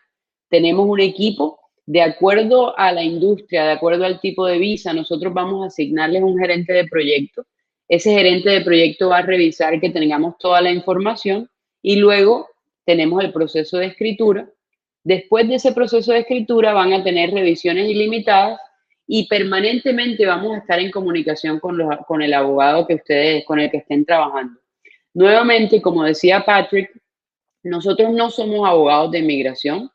Tenemos 0.48 0.88
un 0.88 1.00
equipo 1.00 1.60
de 1.86 2.02
acuerdo 2.02 2.76
a 2.78 2.92
la 2.92 3.02
industria, 3.02 3.64
de 3.64 3.72
acuerdo 3.72 4.04
al 4.04 4.20
tipo 4.20 4.46
de 4.46 4.58
visa, 4.58 4.92
nosotros 4.92 5.34
vamos 5.34 5.62
a 5.62 5.66
asignarles 5.66 6.22
un 6.22 6.38
gerente 6.38 6.72
de 6.72 6.86
proyecto. 6.86 7.44
Ese 7.88 8.14
gerente 8.14 8.50
de 8.50 8.62
proyecto 8.62 9.10
va 9.10 9.18
a 9.18 9.22
revisar 9.22 9.78
que 9.80 9.90
tengamos 9.90 10.38
toda 10.38 10.62
la 10.62 10.72
información 10.72 11.50
y 11.82 11.96
luego 11.96 12.48
tenemos 12.86 13.22
el 13.22 13.32
proceso 13.32 13.76
de 13.76 13.86
escritura. 13.86 14.48
Después 15.04 15.46
de 15.46 15.56
ese 15.56 15.72
proceso 15.72 16.12
de 16.12 16.20
escritura 16.20 16.72
van 16.72 16.94
a 16.94 17.04
tener 17.04 17.30
revisiones 17.30 17.90
ilimitadas 17.90 18.58
y 19.06 19.28
permanentemente 19.28 20.24
vamos 20.24 20.54
a 20.54 20.58
estar 20.60 20.80
en 20.80 20.90
comunicación 20.90 21.60
con, 21.60 22.22
el 22.22 22.32
abogado 22.32 22.86
que 22.86 22.94
ustedes, 22.94 23.44
con 23.44 23.60
el 23.60 23.70
que 23.70 23.76
estén 23.78 24.06
trabajando. 24.06 24.58
Nuevamente, 25.12 25.82
como 25.82 26.04
decía 26.04 26.42
Patrick, 26.44 26.90
nosotros 27.62 28.12
no 28.12 28.30
somos 28.30 28.66
abogados 28.66 29.10
de 29.10 29.18
inmigración, 29.18 29.90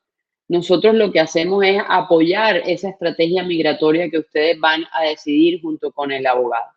nosotros 0.48 0.94
lo 0.94 1.12
que 1.12 1.20
hacemos 1.20 1.64
es 1.66 1.82
apoyar 1.88 2.58
esa 2.58 2.90
estrategia 2.90 3.44
migratoria 3.44 4.10
que 4.12 4.20
ustedes 4.20 4.60
van 4.60 4.84
a 4.94 5.04
decidir 5.06 5.60
junto 5.60 5.92
con 5.92 6.12
el 6.12 6.26
abogado. 6.28 6.72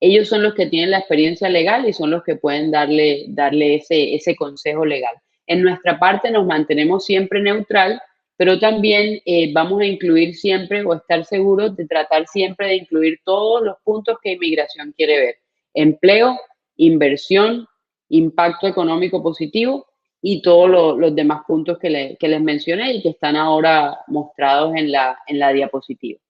Ellos 0.00 0.28
son 0.28 0.42
los 0.42 0.54
que 0.54 0.66
tienen 0.66 0.90
la 0.90 0.98
experiencia 0.98 1.48
legal 1.48 1.88
y 1.88 1.92
son 1.94 2.10
los 2.10 2.22
que 2.22 2.36
pueden 2.36 2.70
darle, 2.70 3.24
darle 3.28 3.76
ese, 3.76 4.14
ese 4.14 4.36
consejo 4.36 4.84
legal. 4.84 5.14
En 5.48 5.62
nuestra 5.62 5.98
parte 5.98 6.30
nos 6.30 6.46
mantenemos 6.46 7.06
siempre 7.06 7.40
neutral, 7.40 8.00
pero 8.36 8.58
también 8.60 9.20
eh, 9.24 9.50
vamos 9.52 9.80
a 9.80 9.86
incluir 9.86 10.34
siempre 10.34 10.84
o 10.84 10.94
estar 10.94 11.24
seguros 11.24 11.74
de 11.74 11.86
tratar 11.86 12.26
siempre 12.28 12.68
de 12.68 12.76
incluir 12.76 13.18
todos 13.24 13.62
los 13.62 13.76
puntos 13.82 14.18
que 14.22 14.32
inmigración 14.32 14.92
quiere 14.96 15.18
ver. 15.18 15.36
Empleo, 15.72 16.38
inversión, 16.76 17.66
impacto 18.10 18.66
económico 18.66 19.22
positivo 19.22 19.86
y 20.20 20.42
todos 20.42 20.98
los 20.98 21.14
demás 21.14 21.42
puntos 21.46 21.78
que, 21.78 21.88
les 22.20 22.40
mencioné 22.42 22.92
y 22.92 23.02
que 23.02 23.10
están 23.10 23.34
ahora 23.34 23.98
mostrados 24.06 24.74
en 24.76 24.92
la, 24.92 25.18
en 25.26 25.38
la 25.38 25.52
diapositiva. 25.52 26.20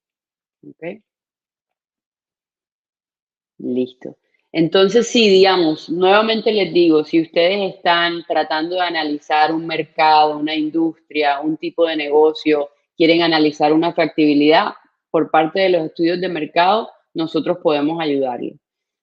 Listo. 3.59 4.17
Entonces, 4.53 5.09
sí, 5.09 5.29
digamos, 5.29 5.91
nuevamente 5.91 6.53
les 6.53 6.73
digo, 6.73 7.05
si 7.05 7.21
ustedes 7.21 7.75
están 7.75 8.25
tratando 8.27 8.77
de 8.77 8.83
analizar 8.83 9.53
un 9.53 9.67
mercado, 9.67 10.39
una 10.39 10.55
industria, 10.55 11.41
un 11.41 11.57
tipo 11.57 11.87
de 11.87 11.97
negocio, 11.97 12.71
quieren 12.97 13.23
analizar 13.23 13.73
una 13.73 13.93
factibilidad 13.93 14.73
por 15.11 15.31
parte 15.31 15.61
de 15.61 15.69
los 15.71 15.87
estudios 15.87 16.21
de 16.21 16.29
mercado, 16.29 16.91
nosotros 17.15 17.59
podemos 17.63 18.01
ayudarles 18.01 18.55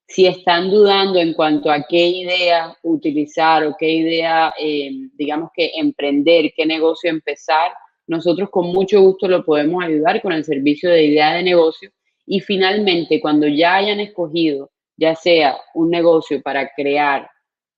si 0.08 0.26
están 0.26 0.70
dudando 0.70 1.18
en 1.18 1.32
cuanto 1.34 1.70
a 1.70 1.84
qué 1.88 2.06
idea 2.06 2.76
utilizar 2.82 3.64
o 3.64 3.76
qué 3.78 3.90
idea, 3.90 4.54
eh, 4.58 4.90
digamos 5.14 5.50
que 5.54 5.72
emprender, 5.74 6.52
qué 6.56 6.64
negocio 6.64 7.10
empezar, 7.10 7.72
nosotros 8.06 8.50
con 8.50 8.68
mucho 8.68 9.00
gusto 9.00 9.26
lo 9.26 9.44
podemos 9.44 9.84
ayudar 9.84 10.22
con 10.22 10.32
el 10.32 10.44
servicio 10.44 10.90
de 10.90 11.06
idea 11.06 11.34
de 11.34 11.42
negocio. 11.42 11.90
Y 12.24 12.40
finalmente, 12.40 13.20
cuando 13.20 13.48
ya 13.48 13.76
hayan 13.76 13.98
escogido, 13.98 14.70
ya 14.96 15.14
sea 15.14 15.56
un 15.74 15.90
negocio 15.90 16.40
para 16.42 16.70
crear, 16.74 17.28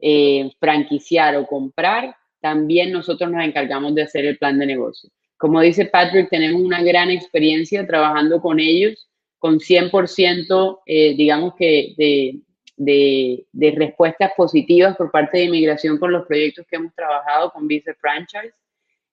eh, 0.01 0.51
franquiciar 0.61 1.37
o 1.37 1.47
comprar, 1.47 2.15
también 2.41 2.93
nosotros 2.93 3.31
nos 3.31 3.45
encargamos 3.45 3.95
de 3.95 4.03
hacer 4.03 4.25
el 4.25 4.39
plan 4.39 4.59
de 4.59 4.67
negocio. 4.67 5.11
Como 5.37 5.61
dice 5.61 5.87
Patrick, 5.87 6.31
tenemos 6.31 6.61
una 6.61 6.83
gran 6.83 7.11
experiencia 7.11 7.87
trabajando 7.87 8.41
con 8.41 8.61
ellos 8.61 9.09
con 9.39 9.61
100%, 9.61 10.81
eh, 10.85 11.15
digamos 11.15 11.55
que, 11.55 11.95
de, 11.97 12.41
de, 12.77 13.71
respuestas 13.77 14.33
positivas 14.37 14.97
por 14.97 15.11
parte 15.11 15.39
de 15.39 15.45
inmigración 15.45 15.99
con 15.99 16.13
los 16.13 16.27
proyectos 16.27 16.67
que 16.69 16.77
hemos 16.77 16.95
trabajado 16.95 17.51
con 17.53 17.67
Visa 17.67 17.95
Franchise. 18.01 18.53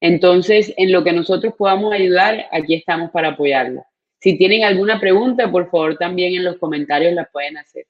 Entonces, 0.01 0.73
en 0.77 0.91
lo 0.91 1.03
que 1.03 1.13
nosotros 1.13 1.53
podamos 1.57 1.93
ayudar, 1.93 2.45
aquí 2.51 2.75
estamos 2.75 3.11
para 3.11 3.29
apoyarla. 3.29 3.85
Si 4.19 4.37
tienen 4.37 4.63
alguna 4.63 4.99
pregunta, 4.99 5.51
por 5.51 5.69
favor, 5.69 5.97
también 5.97 6.35
en 6.35 6.43
los 6.43 6.57
comentarios 6.57 7.13
la 7.13 7.25
pueden 7.25 7.57
hacer. 7.57 7.85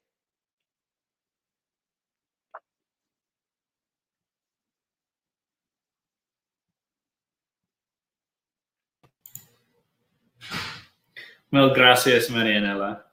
Well, 11.51 11.73
gracias, 11.73 12.29
Marianela. 12.29 13.05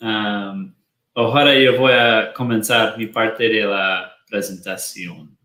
Um, 0.00 0.74
ahora 1.14 1.54
yo 1.58 1.78
voy 1.78 1.92
a 1.92 2.32
comenzar 2.32 2.96
mi 2.96 3.06
parte 3.06 3.48
de 3.48 3.64
la 3.64 4.12
presentación. 4.28 5.36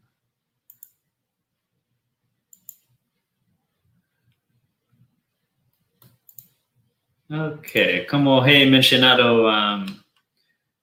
Ok, 7.29 8.07
como 8.09 8.45
he 8.45 8.65
mencionado, 8.65 9.47
um, 9.47 9.85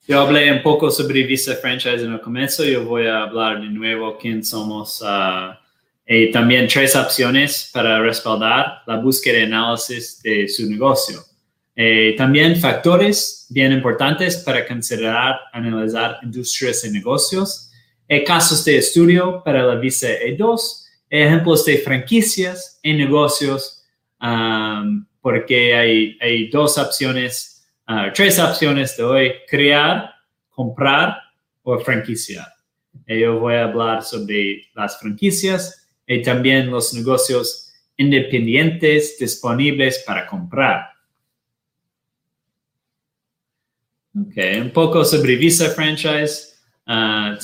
yo 0.06 0.20
hablé 0.20 0.52
un 0.52 0.62
poco 0.62 0.90
sobre 0.90 1.22
Visa 1.22 1.54
Franchise 1.56 2.04
en 2.04 2.12
el 2.12 2.20
comienzo, 2.20 2.62
yo 2.64 2.84
voy 2.84 3.06
a 3.06 3.22
hablar 3.22 3.62
de 3.62 3.68
nuevo 3.68 4.18
quién 4.18 4.44
somos 4.44 5.00
uh, 5.00 5.54
y 6.06 6.30
también 6.30 6.68
tres 6.68 6.94
opciones 6.96 7.70
para 7.72 7.98
respaldar 8.00 8.82
la 8.86 8.96
búsqueda 8.96 9.38
y 9.38 9.42
análisis 9.44 10.20
de 10.22 10.46
su 10.46 10.68
negocio. 10.68 11.33
Eh, 11.76 12.14
también 12.16 12.56
factores 12.56 13.46
bien 13.50 13.72
importantes 13.72 14.36
para 14.36 14.66
considerar, 14.66 15.40
analizar 15.52 16.18
industrias 16.22 16.84
y 16.84 16.90
negocios, 16.90 17.70
eh, 18.06 18.22
casos 18.22 18.64
de 18.64 18.78
estudio 18.78 19.42
para 19.44 19.62
la 19.62 19.74
visa 19.74 20.08
E2, 20.08 20.84
ejemplos 21.10 21.64
de 21.64 21.78
franquicias 21.78 22.78
y 22.82 22.92
negocios, 22.92 23.82
porque 25.20 25.74
hay, 25.74 26.18
hay, 26.20 26.48
dos 26.48 26.78
opciones, 26.78 27.66
uh, 27.88 28.10
tres 28.14 28.38
opciones 28.38 28.96
de 28.96 29.02
hoy, 29.02 29.32
crear, 29.48 30.14
comprar 30.48 31.18
o 31.62 31.78
franquiciar. 31.78 32.46
Eh, 33.06 33.20
yo 33.20 33.38
voy 33.38 33.54
a 33.54 33.64
hablar 33.64 34.02
sobre 34.02 34.68
las 34.74 34.98
franquicias 34.98 35.88
y 36.06 36.22
también 36.22 36.70
los 36.70 36.94
negocios 36.94 37.72
independientes 37.96 39.18
disponibles 39.18 40.02
para 40.06 40.26
comprar. 40.26 40.93
Ok, 44.16 44.36
un 44.62 44.70
poco 44.70 45.04
sobre 45.04 45.34
Visa 45.34 45.70
Franchise. 45.70 46.54
Ah, 46.86 47.36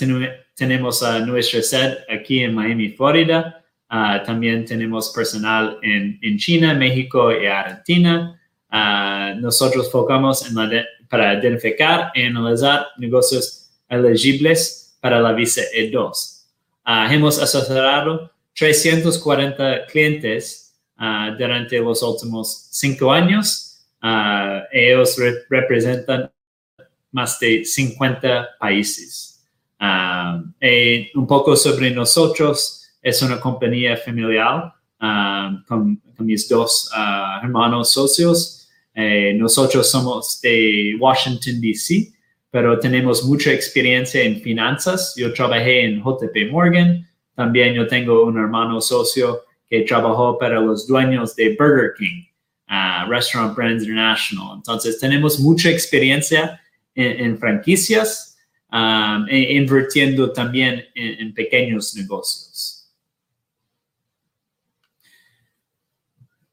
tenemos 0.55 1.03
nuestra 1.27 1.63
sede 1.63 1.99
aquí 2.09 2.45
en 2.45 2.55
Miami, 2.55 2.91
Florida. 2.91 3.65
Ah, 3.89 4.23
también 4.25 4.65
tenemos 4.65 5.11
personal 5.11 5.79
en, 5.83 6.39
China, 6.39 6.73
México 6.75 7.33
y 7.33 7.47
Argentina. 7.47 8.41
Ah, 8.71 9.35
nosotros 9.37 9.91
focamos 9.91 10.49
en 10.49 10.55
la 10.55 10.85
para 11.09 11.35
identificar 11.35 12.13
y 12.15 12.23
analizar 12.23 12.87
negocios 12.99 13.69
elegibles 13.89 14.97
para 15.01 15.19
la 15.21 15.33
visa 15.33 15.63
E2. 15.77 16.45
hemos 17.11 17.43
asesorado 17.43 18.31
340 18.55 19.87
clientes 19.87 20.73
durante 21.37 21.81
los 21.81 22.01
últimos 22.05 22.69
cinco 22.71 23.11
años. 23.11 23.83
ellos 24.71 25.17
representan 25.49 26.31
más 27.13 27.39
de 27.39 27.65
50 27.65 28.57
países. 28.59 29.31
Um, 29.81 30.53
un 31.15 31.27
poco 31.27 31.57
sobre 31.57 31.91
nosotros, 31.91 32.87
es 33.03 33.23
una 33.23 33.41
compañía 33.41 33.97
familiar 33.97 34.75
um, 35.01 35.65
con, 35.67 36.03
mis 36.19 36.47
dos 36.49 36.91
uh, 36.95 37.43
hermanos 37.43 37.93
socios. 37.93 38.69
Eh, 38.95 39.33
nosotros 39.35 39.91
somos 39.91 40.39
de 40.43 40.95
Washington, 41.01 41.61
D.C., 41.63 42.13
pero 42.51 42.79
tenemos 42.79 43.25
mucha 43.25 43.53
experiencia 43.53 44.23
en 44.23 44.41
finanzas. 44.43 45.15
Yo 45.17 45.33
trabajé 45.33 45.87
en 45.87 46.03
JP 46.03 46.51
Morgan. 46.51 47.09
También 47.35 47.73
yo 47.73 47.87
tengo 47.87 48.25
un 48.25 48.39
hermano 48.39 48.83
socio 48.83 49.45
que 49.71 49.83
trabajó 49.83 50.37
para 50.37 50.61
los 50.61 50.87
dueños 50.87 51.35
de 51.37 51.57
Burger 51.57 51.93
King, 51.97 52.25
uh, 52.69 53.09
Restaurant 53.09 53.57
Brands 53.57 53.85
International. 53.85 54.57
Entonces, 54.57 54.99
tenemos 54.99 55.39
mucha 55.41 55.71
experiencia 55.71 56.61
en, 56.95 57.39
franquicias 57.39 58.37
um, 58.71 59.27
e 59.29 59.55
invirtiendo 59.55 60.33
también 60.33 60.85
en, 60.95 61.33
pequeños 61.35 61.95
negocios. 61.95 62.89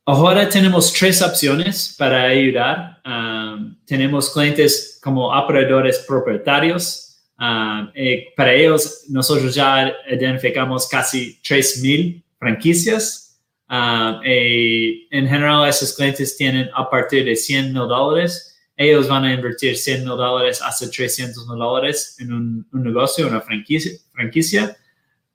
Ahora 0.05 0.47
tenemos 0.47 0.93
tres 0.93 1.21
opciones 1.21 1.93
para 1.97 2.23
ayudar. 2.23 3.01
Um, 3.05 3.75
tenemos 3.85 4.29
clientes 4.31 4.99
como 5.03 5.27
operadores 5.37 5.99
propietarios. 6.07 7.07
Ah, 7.37 7.91
eh, 7.93 8.33
para 8.35 8.53
ellos, 8.53 9.03
nosotros 9.09 9.53
ya 9.53 9.93
identificamos 10.09 10.87
casi 10.87 11.39
3.000 11.43 12.23
franquicias. 12.39 13.39
Ah, 13.67 14.19
en 14.23 15.27
general, 15.27 15.67
esos 15.67 15.93
clientes 15.93 16.35
tienen 16.35 16.69
a 16.73 16.89
partir 16.89 17.25
de 17.25 17.35
100 17.35 17.73
mil 17.73 17.87
dólares. 17.87 18.56
Ellos 18.77 19.09
van 19.09 19.25
a 19.25 19.33
invertir 19.33 19.75
100 19.75 20.05
mil 20.05 20.15
dólares 20.15 20.61
hasta 20.61 20.89
300 20.89 21.47
mil 21.47 21.57
dólares 21.57 22.15
en 22.19 22.31
un, 22.31 22.67
negocio, 22.71 23.27
una 23.27 23.41
franquicia. 23.41 23.91
franquicia. 24.13 24.77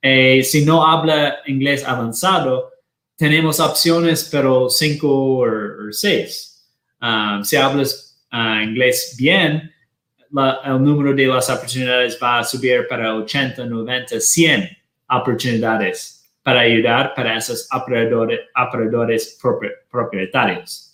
Eh, 0.01 0.41
si 0.43 0.65
no 0.65 0.85
habla 0.85 1.39
inglés 1.45 1.83
avanzado, 1.83 2.71
tenemos 3.17 3.59
opciones, 3.59 4.27
pero 4.31 4.69
5 4.69 5.07
o 5.07 5.91
6. 5.91 6.67
Ah, 7.01 7.41
si 7.43 7.57
hablas 7.57 8.25
inglés 8.63 9.15
bien, 9.17 9.73
el 10.65 10.83
número 10.83 11.13
de 11.13 11.27
las 11.27 11.49
oportunidades 11.49 12.17
va 12.21 12.39
a 12.39 12.43
subir 12.43 12.87
para 12.87 13.15
80, 13.15 13.65
90, 13.65 14.19
100 14.19 14.69
oportunidades 15.09 16.25
para 16.41 16.61
ayudar 16.61 17.13
para 17.13 17.37
esos 17.37 17.67
operadores, 17.71 19.39
propietarios. 19.91 20.92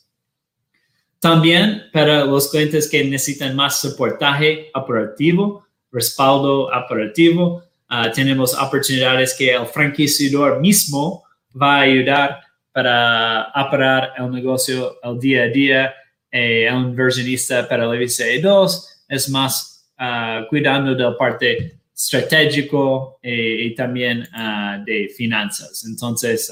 También 1.19 1.83
para 1.91 2.23
los 2.23 2.49
clientes 2.49 2.89
que 2.89 3.03
necesitan 3.03 3.55
más 3.55 3.81
soportaje 3.81 4.71
operativo, 4.73 5.65
respaldo 5.91 6.69
operativo, 6.69 7.63
ah, 7.89 8.09
tenemos 8.11 8.53
oportunidades 8.53 9.35
que 9.37 9.53
el 9.53 9.65
franquiciador 9.65 10.61
mismo 10.61 11.23
va 11.61 11.77
a 11.77 11.81
ayudar 11.81 12.39
para 12.71 13.51
operar 13.53 14.13
el 14.17 14.31
negocio 14.31 14.97
el 15.03 15.19
día 15.19 15.43
a 15.43 15.47
día. 15.47 15.93
Eh, 16.31 16.67
el 16.67 16.75
inversionista 16.75 17.67
para 17.67 17.85
la 17.85 17.97
VCE 17.97 18.39
2 18.39 19.05
es 19.09 19.29
más 19.29 19.91
uh, 19.99 20.47
cuidando 20.47 20.93
de 20.93 21.03
la 21.03 21.17
parte 21.17 21.79
estratégico 21.93 23.19
eh, 23.21 23.63
y 23.63 23.75
también 23.75 24.21
uh, 24.21 24.81
de 24.85 25.09
finanzas. 25.17 25.83
Entonces, 25.85 26.49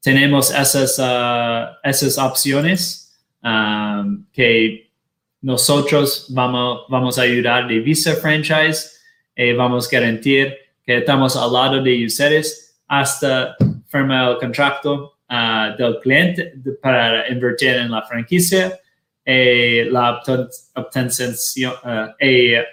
tenemos 0.00 0.50
esas, 0.54 0.98
esas 1.82 2.18
opciones 2.18 3.07
um, 3.48 4.24
que 4.32 4.90
nosotros 5.40 6.26
vamos, 6.30 6.82
vamos 6.88 7.18
a 7.18 7.22
ayudar 7.22 7.68
de 7.68 7.80
Visa 7.80 8.14
Franchise 8.16 8.90
y 9.36 9.52
vamos 9.52 9.86
a 9.86 9.90
garantir 9.90 10.54
que 10.84 10.98
estamos 10.98 11.36
al 11.36 11.52
lado 11.52 11.82
de 11.82 12.04
ustedes 12.04 12.80
hasta 12.88 13.56
firmar 13.86 14.32
el 14.32 14.38
contrato 14.38 15.14
del 15.78 16.00
cliente 16.00 16.54
para 16.82 17.28
invertir 17.28 17.74
en 17.74 17.90
la 17.90 18.02
franquicia 18.02 18.78
e 19.24 19.84
la 19.90 20.22
obtención 20.74 21.34
eh, 22.18 22.64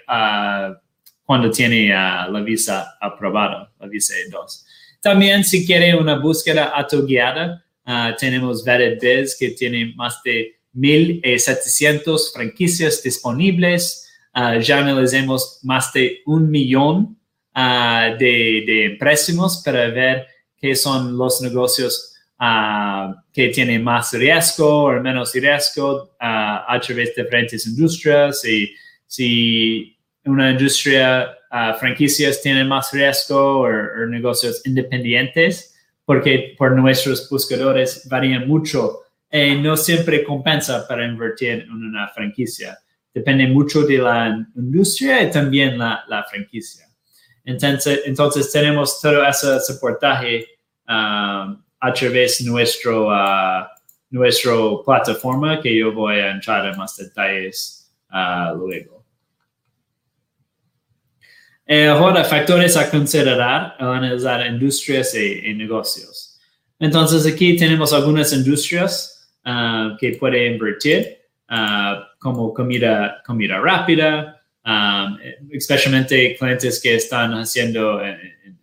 cuando 1.22 1.50
tiene 1.50 1.88
la 1.88 2.42
visa 2.42 2.96
aprobada, 3.00 3.70
la 3.78 3.86
visa 3.86 4.14
E2. 4.14 4.64
También 5.00 5.44
si 5.44 5.66
quiere 5.66 5.94
una 5.94 6.16
búsqueda 6.18 6.64
autoguiada, 6.74 7.62
uh, 7.86 8.16
tenemos 8.18 8.64
Vetted 8.64 8.98
Biz 9.00 9.36
que 9.38 9.50
tiene 9.50 9.92
más 9.94 10.20
de 10.24 10.55
1.700 10.76 12.32
franquicias 12.32 13.02
disponibles. 13.02 14.08
Uh, 14.34 14.60
ya 14.60 14.78
analizamos 14.78 15.60
más 15.62 15.92
de 15.92 16.20
un 16.26 16.50
millón 16.50 17.18
uh, 17.54 18.16
de, 18.18 18.64
de 18.66 18.98
para 19.64 19.88
ver 19.88 20.26
qué 20.58 20.74
son 20.74 21.16
los 21.16 21.40
negocios 21.40 22.12
que 23.32 23.48
tiene 23.48 23.78
más 23.78 24.12
riesgo 24.12 24.84
o 24.84 25.00
menos 25.00 25.32
riesgo 25.32 26.10
a 26.20 26.78
través 26.82 27.14
de 27.14 27.22
diferentes 27.22 27.66
industrias 27.66 28.44
y 28.44 28.74
si 29.06 29.96
una 30.24 30.50
industria 30.50 31.30
franquicias 31.78 32.42
tiene 32.42 32.62
más 32.64 32.92
riesgo 32.92 33.60
o, 33.60 34.06
negocios 34.06 34.60
independientes 34.66 35.74
porque 36.04 36.54
por 36.58 36.72
nuestros 36.72 37.28
buscadores 37.30 38.06
varían 38.08 38.46
mucho 38.46 39.05
y 39.30 39.56
no 39.56 39.76
siempre 39.76 40.24
compensa 40.24 40.86
para 40.86 41.04
invertir 41.04 41.62
en 41.62 41.70
una 41.70 42.08
franquicia. 42.08 42.78
Depende 43.12 43.46
mucho 43.46 43.82
de 43.82 43.98
la 43.98 44.46
industria 44.54 45.22
y 45.22 45.30
también 45.30 45.78
la, 45.78 46.04
la 46.08 46.24
franquicia. 46.24 46.86
Entonces, 47.44 48.02
entonces 48.04 48.50
tenemos 48.50 49.00
todo 49.00 49.24
ese 49.24 49.60
soportaje 49.60 50.46
a 50.88 51.92
través 51.94 52.38
de 52.38 52.50
nuestro, 52.50 53.08
uh, 53.08 53.66
nuestro 54.10 54.82
plataforma 54.84 55.60
que 55.60 55.76
yo 55.76 55.92
voy 55.92 56.16
a 56.16 56.32
entrar 56.32 56.66
en 56.66 56.76
más 56.76 56.96
detalles 56.96 57.92
uh, 58.10 58.56
luego. 58.56 59.04
Eh, 61.68 61.88
ahora, 61.88 62.24
factores 62.24 62.76
a 62.76 62.88
considerar 62.90 63.74
al 63.78 63.94
analizar 63.94 64.46
industrias 64.46 65.14
y, 65.16 65.52
negocios. 65.54 66.40
Entonces, 66.78 67.26
aquí 67.32 67.56
tenemos 67.56 67.92
algunas 67.92 68.32
industrias 68.32 69.15
uh, 69.46 69.96
que 69.98 70.12
puede 70.12 70.46
invertir, 70.46 71.18
uh, 71.50 72.02
como 72.18 72.52
comida, 72.52 73.22
comida 73.24 73.58
rápida, 73.58 74.42
um, 74.64 75.16
especialmente 75.50 76.36
clientes 76.36 76.80
que 76.82 76.96
están 76.96 77.32
haciendo 77.32 78.02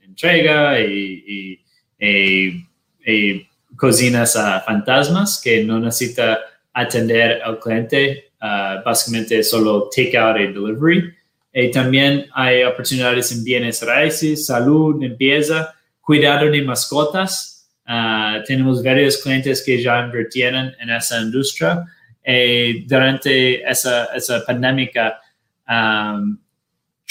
entrega 0.01 0.79
y, 0.79 1.59
y 1.99 2.63
y 3.05 3.47
cocinas 3.75 4.35
a 4.35 4.61
fantasmas 4.61 5.41
que 5.43 5.63
no 5.63 5.79
necesita 5.79 6.39
atender 6.73 7.41
al 7.43 7.59
cliente, 7.59 8.31
uh, 8.41 8.83
básicamente 8.83 9.43
solo 9.43 9.89
take-out 9.95 10.37
y 10.39 10.47
delivery. 10.47 11.13
Y 11.53 11.71
también 11.71 12.25
hay 12.33 12.63
oportunidades 12.63 13.31
en 13.31 13.43
bienes 13.43 13.81
raíces, 13.83 14.45
salud, 14.45 14.99
limpieza, 14.99 15.75
cuidado 16.01 16.49
de 16.49 16.61
mascotas. 16.63 17.52
Uh, 17.87 18.43
tenemos 18.45 18.81
varios 18.81 19.17
clientes 19.17 19.61
que 19.61 19.81
ya 19.81 20.05
invirtieron 20.05 20.73
en 20.79 20.89
esa 20.89 21.21
industria. 21.21 21.83
Y 22.25 22.85
durante 22.85 23.61
esa, 23.69 24.05
esa 24.15 24.45
pandemia, 24.45 25.19
um, 25.67 26.37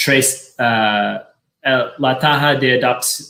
uh, 0.07 1.19
la 1.99 2.19
tasa 2.19 2.55
de 2.55 2.83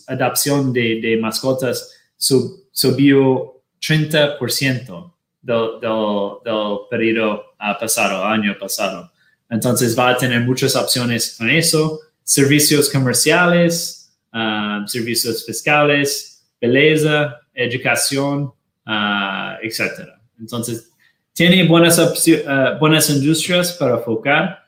adopción 0.07 0.71
de, 0.73 1.01
de 1.01 1.17
mascotas 1.17 1.91
subió 2.17 3.61
30% 3.81 5.13
del, 5.41 5.79
del, 5.81 6.77
periodo 6.89 7.43
pasado, 7.79 8.25
año 8.25 8.55
pasado. 8.57 9.11
Entonces 9.49 9.97
va 9.97 10.09
a 10.09 10.17
tener 10.17 10.41
muchas 10.41 10.75
opciones 10.75 11.35
con 11.37 11.49
eso, 11.49 11.99
servicios 12.23 12.89
comerciales, 12.89 14.11
ah, 14.31 14.83
servicios 14.87 15.45
fiscales, 15.45 16.32
belleza, 16.67 17.41
educación, 17.53 18.53
uh, 18.85 19.57
etc. 19.61 20.09
Entonces, 20.39 20.91
tiene 21.33 21.67
buenas, 21.67 21.99
uh, 21.99 22.79
buenas 22.79 23.09
industrias 23.09 23.73
para 23.73 23.95
enfocar 23.95 24.63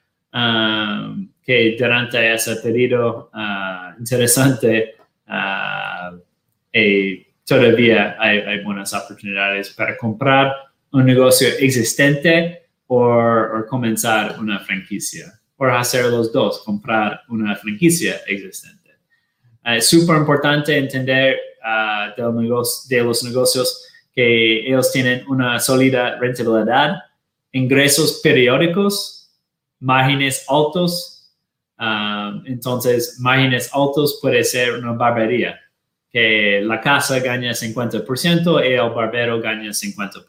que 1.45 1.77
durante 1.79 2.33
ese 2.33 2.57
periodo 2.57 3.31
interesante 3.97 4.95
todavía 7.45 8.17
hay, 8.19 8.61
buenas 8.63 8.93
oportunidades 8.93 9.69
para 9.69 9.95
comprar 9.95 10.53
un 10.91 11.05
negocio 11.05 11.47
existente 11.59 12.63
o, 12.87 13.63
comenzar 13.69 14.37
una 14.39 14.59
franquicia. 14.59 15.39
O 15.55 15.65
hacer 15.65 16.05
los 16.07 16.33
dos, 16.33 16.63
comprar 16.65 17.21
una 17.29 17.55
franquicia 17.55 18.17
existente. 18.27 18.85
Es 19.63 19.87
súper 19.89 20.17
importante 20.17 20.77
entender 20.77 21.37
de 22.15 23.03
los 23.03 23.23
negocios 23.23 23.85
que 24.13 24.67
ellos 24.67 24.91
tienen 24.91 25.25
una 25.27 25.59
sólida 25.59 26.17
rentabilidad, 26.19 26.97
ingresos 27.51 28.21
periódicos, 28.23 29.29
márgenes 29.79 30.45
altos. 30.47 31.33
Uh, 31.77 32.41
entonces, 32.45 33.17
márgenes 33.19 33.69
altos 33.73 34.19
puede 34.21 34.43
ser 34.43 34.73
una 34.75 34.93
barbería 34.93 35.59
que 36.15 36.61
la 36.63 36.79
casa 36.79 37.19
gana 37.19 37.51
50% 37.51 38.63
y 38.63 38.73
el 38.73 38.89
barbero 38.91 39.41
gana 39.41 39.63
50%. 39.63 40.23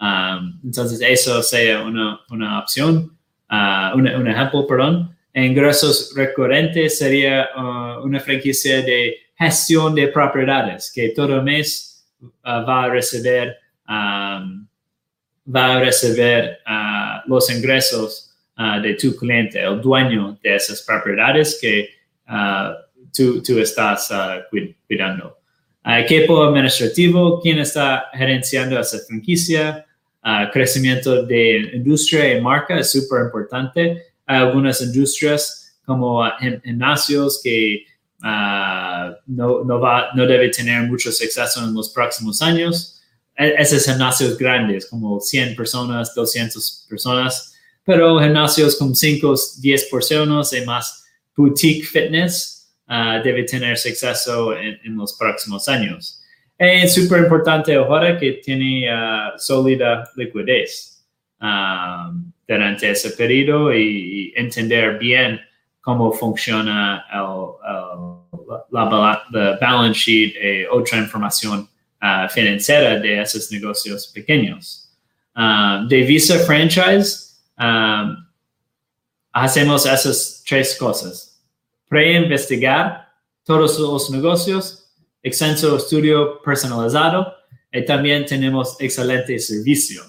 Um, 0.00 0.60
entonces, 0.62 1.00
eso 1.00 1.42
sea 1.42 1.82
una, 1.82 2.20
una 2.30 2.60
opción, 2.60 3.18
uh, 3.50 3.96
un, 3.96 4.28
ejemplo, 4.28 4.66
perdón. 4.68 5.16
Ingresos 5.34 6.12
recurrentes 6.14 6.96
sería 6.96 7.48
uh, 7.56 8.04
una 8.04 8.20
franquicia 8.20 8.82
de 8.82 9.16
gestión 9.38 9.94
de 9.94 10.08
propiedades 10.08 10.90
que 10.92 11.10
todo 11.10 11.42
mes 11.42 12.04
uh, 12.20 12.28
va 12.44 12.84
a 12.84 12.88
recibir, 12.88 13.54
um, 13.88 14.66
va 15.46 15.76
a 15.76 15.80
recibir 15.80 16.58
los 17.26 17.50
ingresos 17.50 18.24
de 18.82 18.94
tu 18.94 19.14
cliente, 19.14 19.62
el 19.62 19.80
dueño 19.80 20.36
de 20.42 20.56
esas 20.56 20.82
propiedades 20.82 21.58
que 21.60 21.88
tú, 23.14 23.58
estás 23.58 24.10
uh, 24.10 24.42
cuidando. 24.86 25.38
equipo 25.84 26.42
administrativo, 26.42 27.40
quién 27.40 27.60
está 27.60 28.06
gerenciando 28.12 28.78
esa 28.78 28.98
franquicia, 29.06 29.86
uh, 30.24 30.50
crecimiento 30.52 31.24
de 31.24 31.70
industria 31.74 32.36
y 32.36 32.40
marca 32.40 32.78
es 32.78 32.90
súper 32.90 33.26
importante. 33.26 34.02
Hay 34.26 34.36
algunas 34.38 34.82
industrias 34.82 35.80
como 35.86 36.22
gimnasios 36.64 37.40
que 37.42 37.86
no, 38.20 39.64
no, 39.64 39.80
va, 39.80 40.08
no 40.14 40.26
debe 40.26 40.48
tener 40.50 40.82
mucho 40.82 41.10
éxito 41.10 41.42
en 41.62 41.74
los 41.74 41.90
próximos 41.90 42.42
años. 42.42 43.00
E, 43.36 43.54
esos 43.58 43.84
gimnasios 43.84 44.36
grandes, 44.36 44.86
como 44.86 45.20
100 45.20 45.54
personas, 45.54 46.14
200 46.14 46.86
personas, 46.88 47.54
pero 47.84 48.20
gimnasios 48.20 48.76
con 48.76 48.94
5, 48.94 49.34
10 49.60 49.84
personas 49.84 50.52
y 50.52 50.64
más 50.64 51.04
boutique 51.36 51.84
fitness 51.84 52.68
uh, 52.88 53.22
debe 53.22 53.44
tener 53.44 53.72
éxito 53.72 54.56
en, 54.56 54.78
en, 54.84 54.96
los 54.96 55.16
próximos 55.16 55.68
años. 55.68 56.22
Es 56.58 56.94
súper 56.94 57.20
importante 57.20 57.76
ahora 57.76 58.18
que 58.18 58.40
tiene 58.44 58.92
uh, 58.92 59.38
sólida 59.38 60.10
liquidez 60.16 60.96
durante 62.48 62.90
ese 62.90 63.10
periodo 63.10 63.72
y, 63.72 64.32
entender 64.36 64.98
bien 64.98 65.40
cómo 65.88 66.12
funciona 66.12 67.06
el, 67.10 67.56
la, 68.70 69.56
balance 69.58 69.98
sheet 69.98 70.34
y 70.36 70.66
otra 70.66 70.98
información 70.98 71.66
uh, 72.02 72.28
financiera 72.28 73.00
de 73.00 73.22
esos 73.22 73.50
negocios 73.50 74.08
pequeños. 74.08 74.92
Um, 75.34 75.88
de 75.88 76.02
Visa 76.02 76.40
Franchise, 76.40 77.38
um, 77.58 78.16
hacemos 79.32 79.86
esas 79.86 80.44
tres 80.46 80.76
cosas. 80.76 81.42
Pre-investigar 81.88 83.08
todos 83.46 83.78
los 83.78 84.10
negocios, 84.10 84.92
extenso 85.22 85.78
estudio 85.78 86.42
personalizado 86.42 87.32
y 87.72 87.82
también 87.86 88.26
tenemos 88.26 88.76
excelente 88.78 89.38
servicio. 89.38 90.02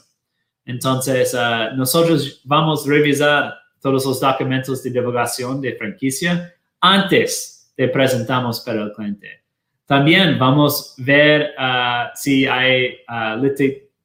Entonces, 0.66 1.34
uh, 1.34 1.74
nosotros 1.78 2.42
vamos 2.44 2.86
a 2.86 2.90
revisar 2.90 3.59
todos 3.82 4.06
los 4.06 4.20
documentos 4.20 4.84
de 4.84 4.90
divulgación 4.90 5.62
de 5.62 5.76
franquicia 5.76 6.54
antes 6.82 7.72
de 7.76 7.88
presentamos 7.88 8.60
para 8.62 8.84
el 8.84 8.92
cliente. 8.94 9.42
También 9.86 10.38
vamos 10.38 10.96
a 11.00 11.04
ver 11.04 11.54
uh, 11.58 12.10
si 12.14 12.46
hay 12.46 13.00
uh, 13.08 13.42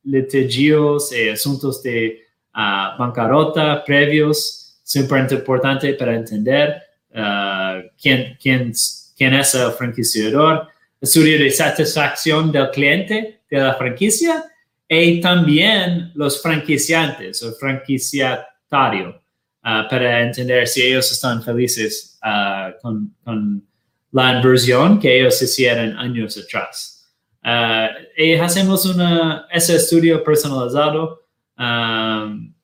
litigios 0.04 1.12
y 1.12 1.28
asuntos 1.28 1.82
de 1.82 2.22
bancarrota 2.52 3.84
previos, 3.84 4.78
súper 4.84 5.30
importante 5.32 5.92
para 5.94 6.14
entender 6.14 6.80
quién, 8.00 8.37
quién, 8.40 8.72
quién 9.16 9.34
es 9.34 9.54
el 9.54 9.72
franquiciador, 9.72 10.68
estudio 11.00 11.37
de 11.38 11.50
satisfacción 11.50 12.52
del 12.52 12.70
cliente 12.70 13.40
de 13.50 13.58
la 13.58 13.74
franquicia 13.74 14.44
y 14.88 15.20
también 15.20 16.12
los 16.14 16.40
franquiciantes 16.40 17.42
o 17.42 17.52
franquiciatario 17.54 19.23
uh, 19.64 19.88
para 19.88 20.22
entender 20.22 20.66
si 20.66 20.83
ellos 20.83 21.11
están 21.11 21.42
felices 21.42 22.18
uh, 22.22 22.72
con, 22.81 23.66
la 24.12 24.37
inversión 24.37 25.00
que 25.00 25.18
ellos 25.20 25.42
hicieron 25.42 25.98
años 25.98 26.38
atrás. 26.38 27.11
Uh, 27.42 27.88
y 28.16 28.35
hacemos 28.35 28.87
una, 28.87 29.48
ese 29.50 29.74
estudio 29.74 30.22
personalizado 30.22 31.27
um, 31.59 32.55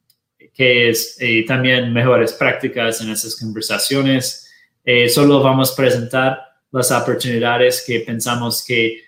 que 0.54 0.90
es 0.90 1.18
también 1.48 1.92
mejores 1.92 2.34
prácticas 2.34 3.00
en 3.00 3.10
esas 3.10 3.34
conversaciones. 3.34 4.48
solo 5.08 5.42
vamos 5.42 5.72
a 5.72 5.76
presentar 5.76 6.50
las 6.70 6.90
oportunidades 6.92 7.82
que 7.86 8.00
pensamos 8.00 8.64
que 8.64 9.02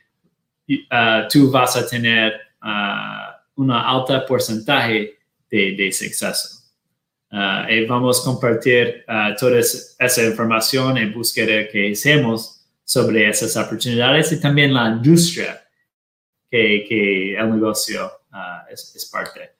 uh, 0.68 1.28
tú 1.30 1.50
vas 1.50 1.76
a 1.76 1.86
tener 1.86 2.32
uh, 2.62 3.60
una 3.60 3.88
alta 3.88 4.24
porcentaje 4.26 5.18
de, 5.50 5.76
de 5.76 5.86
éxito. 5.86 6.61
Uh, 7.32 7.70
y 7.70 7.86
vamos 7.86 8.20
a 8.20 8.24
compartir 8.24 9.06
toda 9.40 9.58
esa 9.58 10.22
información 10.22 10.98
en 10.98 11.14
búsqueda 11.14 11.66
que 11.66 11.90
hacemos 11.90 12.62
sobre 12.84 13.26
esas 13.26 13.56
oportunidades 13.56 14.30
y 14.32 14.40
también 14.40 14.74
la 14.74 14.88
industria 14.88 15.64
que, 16.50 16.84
que 16.86 17.34
el 17.34 17.50
negocio 17.50 18.12
es, 18.70 18.94
es 18.94 19.06
parte. 19.06 19.52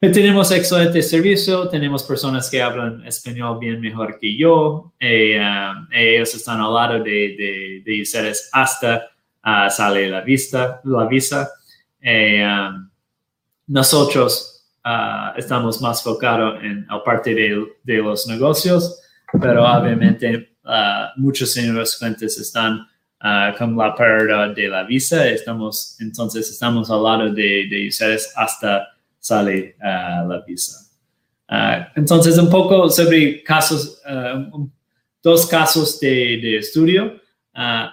Tenemos 0.00 0.52
excelente 0.52 1.02
servicio, 1.02 1.68
tenemos 1.68 2.04
personas 2.04 2.48
que 2.48 2.62
hablan 2.62 3.04
español 3.04 3.58
bien 3.58 3.80
mejor 3.80 4.16
que 4.20 4.36
yo, 4.36 4.92
y, 5.00 5.36
um, 5.36 5.88
ellos 5.90 6.32
están 6.36 6.60
al 6.60 6.72
lado 6.72 7.02
de, 7.02 7.82
de, 7.84 8.02
ustedes 8.02 8.48
hasta 8.52 9.10
uh, 9.44 9.68
sale 9.68 10.08
la, 10.08 10.20
vista, 10.20 10.80
la 10.84 11.04
visa. 11.06 11.50
Um, 12.00 12.88
nosotros 13.66 14.57
uh, 14.84 15.36
estamos 15.36 15.80
más 15.80 16.04
enfocados 16.04 16.62
en 16.62 16.86
la 16.88 17.02
parte 17.02 17.34
de, 17.34 17.64
de, 17.82 17.96
los 17.98 18.26
negocios, 18.26 19.00
pero 19.40 19.64
obviamente 19.64 20.56
uh, 20.64 21.20
muchos 21.20 21.52
señores 21.52 21.96
clientes 21.96 22.38
están 22.38 22.86
con 23.58 23.76
la 23.76 23.96
pérdida 23.96 24.48
de 24.48 24.68
la 24.68 24.84
visa, 24.84 25.26
estamos, 25.26 25.96
entonces 25.98 26.48
estamos 26.48 26.88
al 26.88 27.02
lado 27.02 27.34
de, 27.34 27.66
de 27.68 27.88
ustedes 27.88 28.32
hasta 28.36 28.86
sale 29.28 29.76
uh, 29.80 30.28
la 30.28 30.42
visa. 30.46 30.78
Uh, 31.50 31.84
entonces, 31.96 32.36
un 32.38 32.50
poco 32.50 32.88
sobre 32.88 33.42
casos, 33.42 34.00
uh, 34.06 34.68
dos 35.22 35.46
casos 35.46 35.98
de, 36.00 36.38
de 36.42 36.58
estudio, 36.58 37.20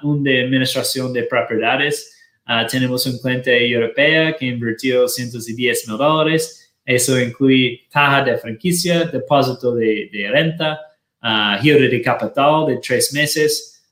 un 0.03 0.23
de 0.23 0.43
administración 0.43 1.11
de 1.11 1.23
propiedades. 1.23 2.11
tenemos 2.69 3.03
un 3.07 3.17
cliente 3.17 3.51
europeo 3.67 4.35
que 4.37 4.45
invirtió 4.45 5.07
110 5.07 5.87
mil 5.87 5.97
dólares. 5.97 6.64
Eso 6.85 7.19
incluye 7.19 7.81
caja 7.91 8.23
de 8.23 8.37
franquicia, 8.37 9.05
depósito 9.05 9.73
de, 9.73 10.29
renta, 10.31 10.79
giro 11.61 11.79
de 11.79 12.01
capital 12.01 12.67
de 12.67 12.77
tres 12.77 13.11
meses, 13.13 13.83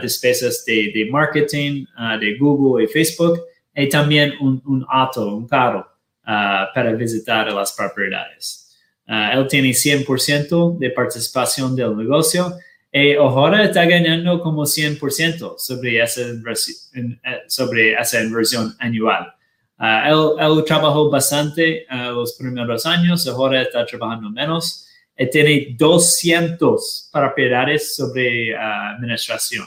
despesas 0.00 0.64
de, 0.64 1.08
marketing 1.10 1.84
de 2.20 2.36
Google 2.38 2.84
y 2.84 2.86
Facebook, 2.88 3.40
y 3.74 3.88
también 3.88 4.32
un, 4.40 4.84
auto, 4.88 5.36
un 5.36 5.46
carro. 5.46 5.86
Ah, 6.30 6.68
para 6.74 6.92
visitar 6.92 7.50
las 7.50 7.72
propiedades. 7.72 8.76
Uh, 9.08 9.32
él 9.32 9.46
tiene 9.48 9.70
100% 9.70 10.76
de 10.76 10.90
participación 10.90 11.74
del 11.74 11.96
negocio 11.96 12.52
y 12.92 13.14
ahora 13.14 13.64
está 13.64 13.86
ganando 13.86 14.38
como 14.42 14.64
100% 14.64 15.54
sobre 15.56 16.02
esa, 16.02 16.20
eh, 16.20 17.18
sobre 17.46 17.94
esa 17.94 18.22
inversión 18.22 18.76
anual. 18.78 19.32
Uh, 19.78 20.36
él, 20.38 20.64
trabajó 20.64 21.08
bastante 21.08 21.86
los 21.90 22.32
primeros 22.32 22.84
años, 22.84 23.26
ahora 23.28 23.62
está 23.62 23.86
trabajando 23.86 24.28
menos 24.28 24.88
y 25.16 25.30
tiene 25.30 25.68
200 25.76 27.10
propiedades 27.12 27.94
sobre 27.94 28.56
administración. 28.56 29.66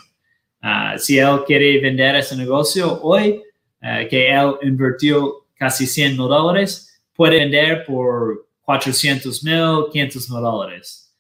si 0.98 1.18
él 1.18 1.44
quiere 1.46 1.80
vender 1.80 2.16
ese 2.18 2.36
negocio 2.36 3.02
hoy, 3.02 3.42
que 4.10 4.32
él 4.32 4.56
invirtió 4.64 5.46
casi 5.56 5.88
100 5.88 6.18
mil 6.18 6.28
dólares, 6.28 7.02
puede 7.16 7.40
vender 7.40 7.86
por 7.86 8.48
400 8.62 9.44
mil, 9.44 9.86
500 9.92 10.30
mil 10.30 10.42
dólares, 10.42 11.14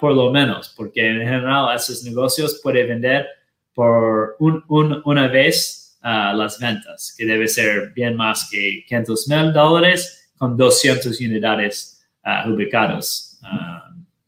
por 0.00 0.12
lo 0.12 0.30
menos, 0.30 0.72
porque 0.76 1.06
en 1.06 1.18
general 1.18 1.74
esos 1.76 2.02
negocios 2.02 2.60
pueden 2.62 2.88
vender 2.88 3.26
por 3.74 4.36
un, 4.38 4.64
una 5.04 5.28
vez 5.28 5.77
uh, 6.02 6.36
las 6.36 6.58
ventas, 6.58 7.14
que 7.16 7.26
debe 7.26 7.48
ser 7.48 7.92
bien 7.94 8.16
más 8.16 8.48
que 8.50 8.84
500 8.88 9.28
mil 9.28 9.52
dólares 9.52 10.30
con 10.36 10.56
200 10.56 11.20
unidades 11.20 12.06
uh, 12.24 12.50
ubicadas 12.50 13.40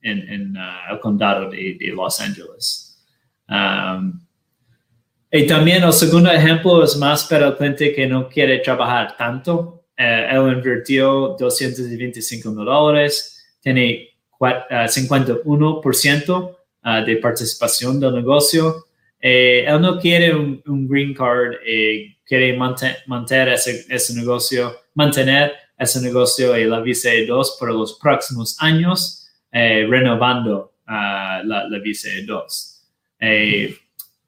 en, 0.02 0.28
en 0.28 0.56
el 0.90 1.00
condado 1.00 1.50
de, 1.50 1.76
Los 1.94 2.20
Ángeles. 2.20 2.98
Y 5.32 5.46
también 5.46 5.84
el 5.84 5.92
segundo 5.92 6.28
ejemplo 6.30 6.82
es 6.82 6.96
más 6.96 7.24
para 7.24 7.48
el 7.48 7.56
cliente 7.56 7.94
que 7.94 8.06
no 8.06 8.28
quiere 8.28 8.58
trabajar 8.58 9.16
tanto. 9.16 9.84
Eh, 9.96 10.26
él 10.28 10.52
invirtió 10.52 11.36
225 11.38 12.50
mil 12.50 12.64
dólares, 12.64 13.46
tiene 13.60 14.08
51% 14.40 16.50
eh, 16.50 16.54
eh, 16.84 17.04
de 17.06 17.16
participación 17.18 18.00
del 18.00 18.14
negocio. 18.14 18.86
Él 19.20 19.80
no 19.80 19.98
quiere 19.98 20.34
un, 20.34 20.88
green 20.88 21.14
card 21.14 21.54
y 21.66 22.14
quiere 22.24 22.56
mantener 22.56 23.50
ese, 23.50 23.84
ese, 23.88 24.14
negocio, 24.14 24.74
mantener 24.94 25.52
ese 25.78 26.00
negocio 26.00 26.58
y 26.58 26.64
la 26.64 26.80
visa 26.80 27.10
E2 27.10 27.58
por 27.58 27.72
los 27.72 27.98
próximos 27.98 28.56
años, 28.60 29.28
renovando 29.52 30.72
la, 30.86 31.42
la, 31.44 31.78
visa 31.78 32.08
E2 32.08 32.70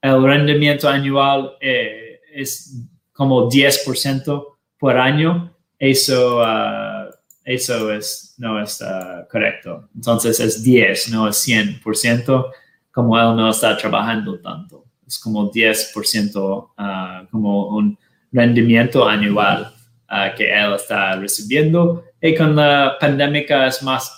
el 0.02 0.22
rendimiento 0.24 0.88
anual 0.88 1.56
eh, 1.60 2.20
es 2.32 2.74
como 3.12 3.48
10% 3.48 4.46
por 4.78 4.98
año. 4.98 5.54
Eso, 5.78 6.40
uh, 6.40 7.10
eso 7.44 7.92
es, 7.92 8.34
no 8.38 8.60
está 8.60 9.26
correcto. 9.30 9.88
Entonces 9.94 10.40
es 10.40 10.62
10, 10.62 11.10
no 11.10 11.28
es 11.28 11.46
100%, 11.46 12.50
como 12.92 13.18
él 13.18 13.34
no 13.36 13.50
está 13.50 13.76
trabajando 13.76 14.38
tanto. 14.38 14.84
Es 15.06 15.18
como 15.18 15.50
10%, 15.50 16.36
uh, 16.36 17.28
como 17.30 17.68
un 17.68 17.98
rendimiento 18.30 19.08
anual 19.08 19.72
uh, 20.10 20.36
que 20.36 20.52
él 20.52 20.74
está 20.74 21.16
recibiendo. 21.16 22.04
Y 22.20 22.34
con 22.34 22.54
la 22.54 22.96
pandemia 23.00 23.66
es 23.66 23.82
más, 23.82 24.16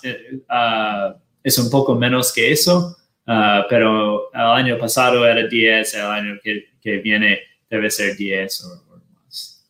es 1.43 1.57
un 1.57 1.69
poco 1.69 1.95
menos 1.95 2.33
que 2.33 2.51
eso 2.51 2.95
ah, 3.27 3.65
pero 3.69 4.31
el 4.33 4.41
año 4.41 4.77
pasado 4.77 5.27
era 5.27 5.47
10, 5.47 5.93
el 5.95 6.01
año 6.01 6.39
que, 6.43 6.65
que 6.81 6.97
viene 6.97 7.39
debe 7.69 7.89
ser 7.89 8.15
10 8.15 8.63
o, 8.63 8.99
más. 9.13 9.67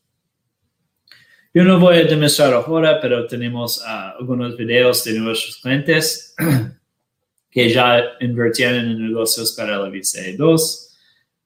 Yo 1.53 1.63
no 1.63 1.79
voy 1.79 1.97
a 1.97 2.03
demostrar 2.03 2.53
ahora, 2.53 2.99
pero 2.99 3.25
tenemos 3.27 3.81
ah, 3.85 4.15
algunos 4.19 4.57
videos 4.57 5.03
de 5.05 5.19
nuestros 5.19 5.57
clientes 5.57 6.35
que 7.55 7.69
ya 7.69 8.03
invirtieron 8.19 8.85
en 8.85 9.07
negocios 9.07 9.53
para 9.53 9.77
la 9.77 9.87
visa 9.87 10.19
2. 10.37 10.97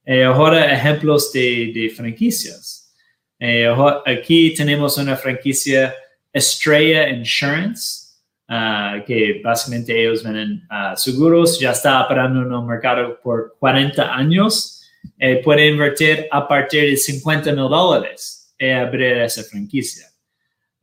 Eh, 0.06 0.24
ahora 0.24 0.74
ejemplos 0.74 1.32
de, 1.32 1.70
de 1.72 1.88
franquicias. 1.88 2.92
Eh, 3.38 3.72
aquí 4.04 4.52
tenemos 4.54 4.98
una 4.98 5.16
franquicia 5.16 5.94
Estrella 6.32 7.08
Insurance, 7.08 8.08
uh, 8.48 9.04
que 9.06 9.40
básicamente 9.42 10.00
ellos 10.00 10.24
venden 10.24 10.66
uh, 10.68 10.96
seguros, 10.96 11.60
ya 11.60 11.70
está 11.70 12.02
operando 12.02 12.42
en 12.42 12.52
el 12.52 12.66
mercado 12.66 13.20
por 13.22 13.56
40 13.60 14.12
años, 14.12 14.82
eh, 15.16 15.40
puede 15.44 15.68
invertir 15.68 16.26
a 16.32 16.46
partir 16.46 16.90
de 16.90 16.96
50 16.96 17.52
mil 17.52 17.68
dólares 17.68 18.52
y 18.58 18.68
abrir 18.68 19.18
esa 19.18 19.44
franquicia. 19.44 20.06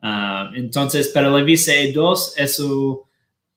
Uh, 0.02 0.54
entonces, 0.54 1.08
para 1.08 1.28
la 1.28 1.42
visa 1.42 1.72
E2, 1.72 2.32
eso 2.38 3.07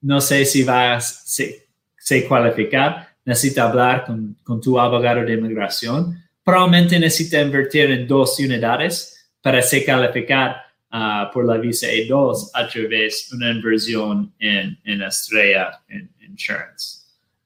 no 0.01 0.19
sé 0.19 0.45
si 0.45 0.63
va 0.63 0.95
a 0.95 1.01
se, 1.01 1.67
se 1.97 2.27
cualificar. 2.27 3.09
Necesita 3.23 3.69
hablar 3.69 4.05
con, 4.05 4.35
con 4.43 4.59
tu 4.59 4.79
abogado 4.79 5.23
de 5.23 5.33
inmigración. 5.33 6.17
Probablemente 6.43 6.99
necesita 6.99 7.41
invertir 7.41 7.91
en 7.91 8.07
dos 8.07 8.39
unidades 8.39 9.29
para 9.41 9.61
se 9.61 9.83
calificar 9.85 10.57
uh, 10.91 11.31
por 11.31 11.45
la 11.45 11.57
visa 11.57 11.87
E2 11.87 12.49
a 12.53 12.67
través 12.67 13.29
de 13.29 13.37
una 13.37 13.51
inversión 13.51 14.33
en, 14.39 14.77
en 14.83 15.01
Estrella 15.03 15.81
Insurance. 16.19 17.01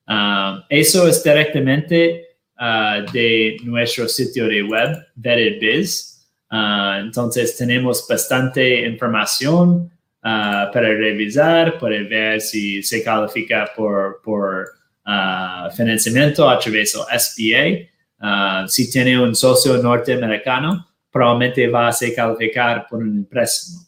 Um, 0.07 0.61
eso 0.69 1.07
es 1.07 1.23
directamente 1.23 2.37
uh, 2.59 3.11
de 3.11 3.57
nuestro 3.63 4.07
sitio 4.07 4.47
de 4.47 4.63
web, 4.63 4.97
Vetted 5.15 5.59
Biz. 5.59 6.27
Uh, 6.51 6.99
entonces 6.99 7.57
tenemos 7.57 8.05
bastante 8.07 8.85
información 8.85 9.91
uh, 10.25 10.71
para 10.73 10.89
revisar, 10.89 11.77
para 11.77 12.03
ver 12.03 12.41
si 12.41 12.81
se 12.81 13.03
califica 13.03 13.71
por, 13.75 14.21
por 14.23 14.65
uh, 15.05 15.71
financiamiento 15.75 16.49
a 16.49 16.57
través 16.57 16.93
del 16.93 17.03
SBA. 17.19 17.89
Uh, 18.17 18.67
si 18.67 18.89
tiene 18.89 19.19
un 19.19 19.35
socio 19.35 19.77
norteamericano, 19.77 20.87
probablemente 21.11 21.67
va 21.67 21.89
a 21.89 21.93
ser 21.93 22.15
calificar 22.15 22.87
por 22.89 22.99
un 22.99 23.25
préstamo. 23.25 23.85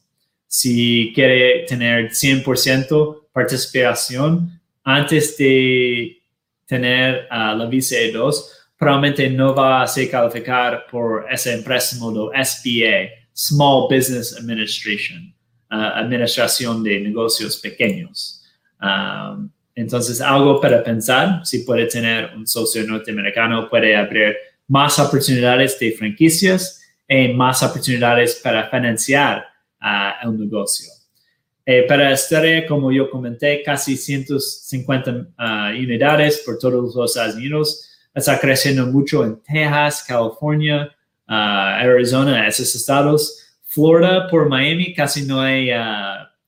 Si 0.48 1.12
quiere 1.14 1.66
tener 1.68 2.12
100% 2.12 3.28
participación 3.34 4.62
antes 4.84 5.36
de 5.38 6.22
tener 6.66 7.28
la 7.30 7.66
visa 7.66 7.96
E2, 7.96 8.34
probablemente 8.78 9.30
no 9.30 9.54
va 9.54 9.82
a 9.82 9.88
ser 9.88 10.10
calificar 10.10 10.86
por 10.90 11.26
ese 11.30 11.58
préstamo 11.64 12.12
de 12.12 12.46
SBA, 12.46 13.10
Small 13.34 13.88
Business 13.90 14.38
Administration, 14.38 15.34
Administración 15.70 16.84
de 16.84 17.00
Negocios 17.00 17.58
Pequeños. 17.58 18.44
Entonces, 19.78 20.22
algo 20.22 20.60
para 20.60 20.84
pensar, 20.84 21.46
si 21.46 21.60
puede 21.60 21.86
tener 21.86 22.32
un 22.36 22.48
socio 22.48 22.84
norteamericano, 22.84 23.70
puede 23.70 23.96
abrir 23.96 24.36
más 24.68 24.98
oportunidades 24.98 25.78
de 25.80 25.92
franquicias 25.92 26.82
y 27.08 27.30
más 27.30 27.62
oportunidades 27.62 28.40
para 28.44 28.70
financiar 28.70 29.46
uh, 29.82 30.28
el 30.28 30.40
negocio. 30.40 30.92
Eh, 31.64 31.84
para 31.88 32.12
Estrella, 32.12 32.66
como 32.66 32.92
yo 32.92 33.10
comenté, 33.10 33.62
casi 33.62 33.96
150 33.96 35.12
uh, 35.12 35.78
unidades 35.78 36.42
por 36.46 36.58
todos 36.58 36.96
los 36.96 37.12
Estados 37.12 37.36
Unidos. 37.36 37.88
Está 38.16 38.40
creciendo 38.40 38.88
mucho 38.88 39.24
en 39.24 39.42
Texas, 39.44 40.04
California, 40.08 40.90
Arizona, 41.28 42.48
esos 42.48 42.74
estados. 42.74 43.47
Florida 43.68 44.28
por 44.30 44.50
Miami 44.50 44.94
casi 44.94 45.26
no 45.26 45.42
hay, 45.42 45.70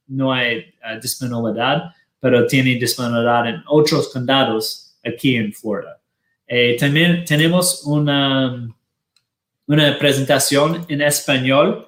no 0.07 0.33
hay 0.33 0.73
disponibilidad, 1.01 1.93
pero 2.19 2.47
tiene 2.47 2.75
disponibilidad 2.75 3.47
en 3.47 3.61
otros 3.67 4.09
condados 4.09 4.97
aquí 5.05 5.35
en 5.35 5.53
Florida. 5.53 5.99
Eh, 6.47 6.75
también 6.79 7.23
tenemos 7.25 7.83
una 7.85 8.67
una 9.69 9.99
presentación 9.99 10.83
en 10.89 11.01
español 11.01 11.87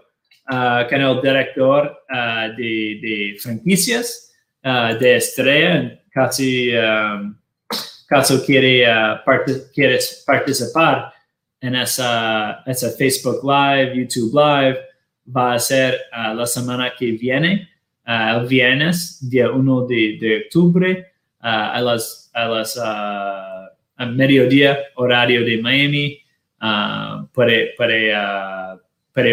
uh, 0.51 0.87
con 0.87 1.01
el 1.01 1.19
director 1.19 1.97
uh, 2.11 2.55
de, 2.55 2.99
de, 3.01 3.37
franquicias 3.41 4.31
uh, 4.63 4.95
de 4.99 5.15
Estrella. 5.15 5.99
Casi, 6.13 6.75
um, 6.75 7.35
caso 8.07 8.45
quiere, 8.45 8.85
quieres 9.73 10.23
participar 10.27 11.11
en 11.59 11.75
esa, 11.75 12.61
esa, 12.67 12.91
Facebook 12.91 13.39
Live, 13.43 13.95
YouTube 13.95 14.31
Live, 14.31 14.77
va 15.25 15.53
a 15.53 15.59
ser 15.59 15.99
la 16.11 16.45
semana 16.45 16.93
que 16.97 17.11
viene, 17.11 17.69
el 18.05 18.47
viernes, 18.47 19.29
día 19.29 19.51
1 19.51 19.87
de, 19.87 20.43
octubre, 20.45 21.11
a 21.39 21.81
las, 21.81 22.29
a 22.33 22.45
las 22.47 22.77
a 24.01 24.05
mediodía, 24.05 24.79
horario 24.95 25.45
de 25.45 25.61
Miami. 25.61 26.19
Puede, 27.33 27.73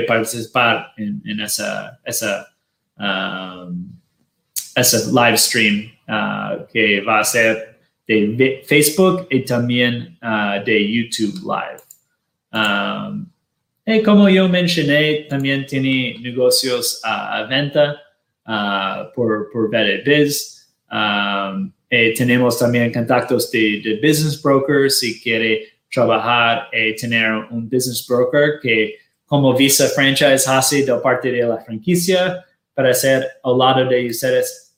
participar 0.06 0.92
en, 0.96 1.40
esa, 1.40 1.98
esa, 2.04 2.48
um, 2.96 3.90
live 5.12 5.36
stream 5.36 5.90
que 6.72 7.00
va 7.00 7.20
a 7.20 7.24
ser 7.24 7.78
de 8.06 8.62
Facebook 8.66 9.26
y 9.30 9.40
también 9.44 10.18
de 10.64 10.92
YouTube 10.92 11.40
Live. 11.42 11.82
Y 13.90 14.02
como 14.02 14.28
yo 14.28 14.46
mencioné, 14.50 15.26
también 15.30 15.64
tiene 15.64 16.18
negocios 16.20 17.00
a 17.02 17.44
venta 17.48 17.96
por, 19.14 19.50
por 19.50 19.70
Biz. 19.70 20.68
Um, 20.90 21.72
y 21.90 22.12
tenemos 22.14 22.58
también 22.58 22.92
contactos 22.92 23.50
de, 23.50 23.80
de 23.82 23.94
business 23.96 24.40
brokers 24.42 24.98
si 24.98 25.18
quiere 25.20 25.68
trabajar 25.90 26.68
y 26.70 26.94
tener 26.96 27.32
un 27.50 27.68
business 27.68 28.06
broker 28.06 28.58
que 28.60 28.96
como 29.24 29.56
Visa 29.56 29.88
Franchise 29.88 30.44
hace 30.46 30.84
de 30.84 30.94
parte 31.02 31.32
de 31.32 31.42
la 31.42 31.56
franquicia 31.58 32.44
para 32.74 32.90
hacer 32.90 33.26
al 33.42 33.56
lado 33.56 33.86
de 33.86 34.06
ustedes 34.06 34.76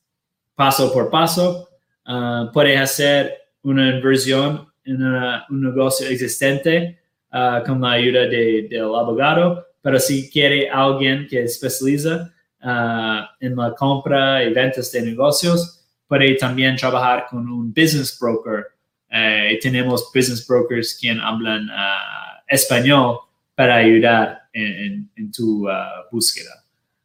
paso 0.54 0.92
por 0.92 1.10
paso. 1.10 1.68
Uh, 2.06 2.50
puede 2.52 2.76
hacer 2.76 3.34
una 3.62 3.90
inversión 3.90 4.68
en 4.84 5.02
un 5.02 5.62
negocio 5.62 6.08
existente 6.08 6.99
uh, 7.32 7.64
con 7.64 7.80
la 7.80 7.92
ayuda 7.92 8.26
de, 8.26 8.66
del 8.68 8.94
abogado, 8.94 9.66
pero 9.82 9.98
si 9.98 10.30
quiere 10.30 10.68
alguien 10.68 11.26
que 11.28 11.42
especializa 11.42 12.32
uh, 12.62 13.24
en 13.40 13.56
la 13.56 13.74
compra 13.74 14.44
y 14.44 14.52
ventas 14.52 14.92
de 14.92 15.02
negocios, 15.02 15.80
puede 16.06 16.34
también 16.34 16.76
trabajar 16.76 17.26
con 17.30 17.48
un 17.48 17.72
business 17.72 18.18
broker. 18.20 18.66
Eh, 19.12 19.58
tenemos 19.60 20.10
business 20.14 20.46
brokers 20.46 20.96
quien 21.00 21.20
hablan 21.20 21.68
uh, 21.68 22.42
español 22.48 23.18
para 23.54 23.76
ayudar 23.76 24.42
en, 24.52 25.10
en, 25.16 25.32
tu 25.32 25.68
uh, 25.68 25.72
búsqueda. 26.10 26.64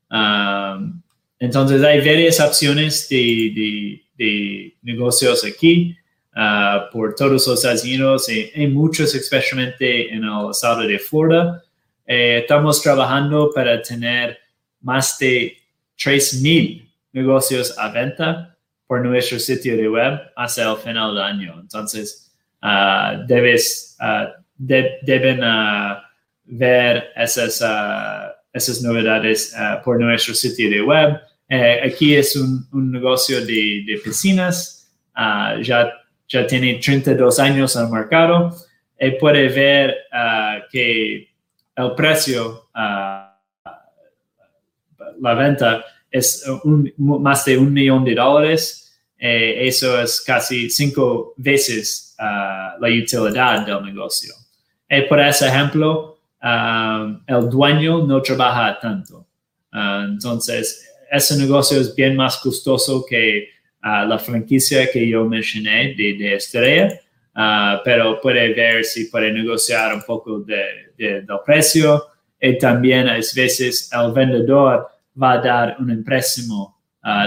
Um, 0.10 1.02
entonces 1.40 1.84
hay 1.84 2.00
varias 2.00 2.40
opciones 2.40 3.08
de, 3.10 3.18
de, 3.56 4.02
de 4.18 4.78
negocios 4.82 5.44
aquí 5.44 5.96
uh, 6.36 6.92
por 6.92 7.16
todos 7.16 7.32
los 7.32 7.48
Estados 7.48 7.84
Unidos 7.84 8.30
y 8.30 8.52
hay 8.56 8.68
muchos 8.68 9.16
especialmente 9.16 10.14
en 10.14 10.24
el 10.24 10.50
estado 10.52 10.82
de 10.82 11.00
Florida. 11.00 11.64
Eh, 12.06 12.40
estamos 12.42 12.82
trabajando 12.82 13.52
para 13.54 13.82
tener 13.82 14.38
más 14.82 15.18
de 15.18 15.58
3,000 15.98 16.88
negocios 17.14 17.78
a 17.78 17.90
venta 17.90 18.56
por 18.88 19.04
nuestro 19.04 19.40
sitio 19.40 19.76
de 19.76 19.90
web 19.90 20.20
hasta 20.36 20.70
el 20.70 20.78
final 20.78 21.16
del 21.16 21.24
año. 21.24 21.60
Entonces, 21.60 22.32
uh, 22.62 23.26
debes, 23.26 23.98
uh, 24.00 24.30
de, 24.58 25.00
deben 25.02 25.44
uh, 25.44 25.96
ver 26.44 27.12
esas, 27.16 27.64
esas 28.54 28.82
novedades 28.84 29.56
por 29.84 30.00
nuestro 30.00 30.36
sitio 30.36 30.70
de 30.70 30.82
web. 30.82 31.20
Eh, 31.50 31.80
aquí 31.84 32.16
es 32.16 32.36
un, 32.36 32.68
un, 32.72 32.92
negocio 32.92 33.40
de, 33.44 33.84
de 33.88 34.00
piscinas, 34.04 34.92
ya, 35.62 35.92
ya 36.28 36.48
tiene 36.48 36.76
32 36.76 37.40
años 37.40 37.76
en 37.76 37.86
el 37.86 37.92
mercado 37.92 38.56
y 39.00 39.12
puede 39.12 39.50
ver 39.50 39.96
que 40.72 41.30
el 41.76 41.96
precio, 41.96 42.70
la 42.74 43.38
venta, 45.36 45.84
es 46.16 46.46
un, 46.64 46.92
más 46.98 47.44
de 47.46 47.58
un 47.58 47.74
millón 47.74 48.06
de 48.06 48.16
dólares. 48.16 48.98
Eh, 49.18 49.68
eso 49.68 50.00
es 50.00 50.22
casi 50.22 50.70
cinco 50.70 51.34
veces 51.38 52.16
uh, 52.20 52.80
la 52.80 52.88
utilidad 52.88 53.66
del 53.66 53.84
negocio. 53.84 54.34
Y 54.90 55.02
por 55.02 55.20
ese 55.20 55.48
ejemplo, 55.48 56.18
um, 56.42 57.22
el 57.28 57.50
dueño 57.50 58.06
no 58.06 58.22
trabaja 58.22 58.80
tanto. 58.80 59.26
Uh, 59.74 60.06
entonces, 60.06 60.90
ese 61.12 61.38
negocio 61.38 61.80
es 61.80 61.94
bien 61.94 62.16
más 62.16 62.38
costoso 62.38 63.06
que 63.06 63.50
la 63.86 64.18
franquicia 64.18 64.90
que 64.92 65.08
yo 65.08 65.26
mencioné 65.26 65.94
de, 65.94 66.16
de 66.18 66.36
Estrella, 66.36 67.00
pero 67.84 68.20
puede 68.20 68.54
ver 68.54 68.84
si 68.84 69.06
puede 69.06 69.32
negociar 69.32 69.94
un 69.94 70.02
poco 70.02 70.40
de, 70.40 70.92
del 70.98 71.28
precio 71.46 72.04
y 72.42 72.58
también 72.58 73.08
a 73.08 73.14
veces 73.14 73.90
el 73.92 74.12
vendedor 74.12 74.88
va 75.22 75.34
a 75.34 75.38
dar 75.38 75.78
un 75.80 75.92
empréstimo, 75.92 76.76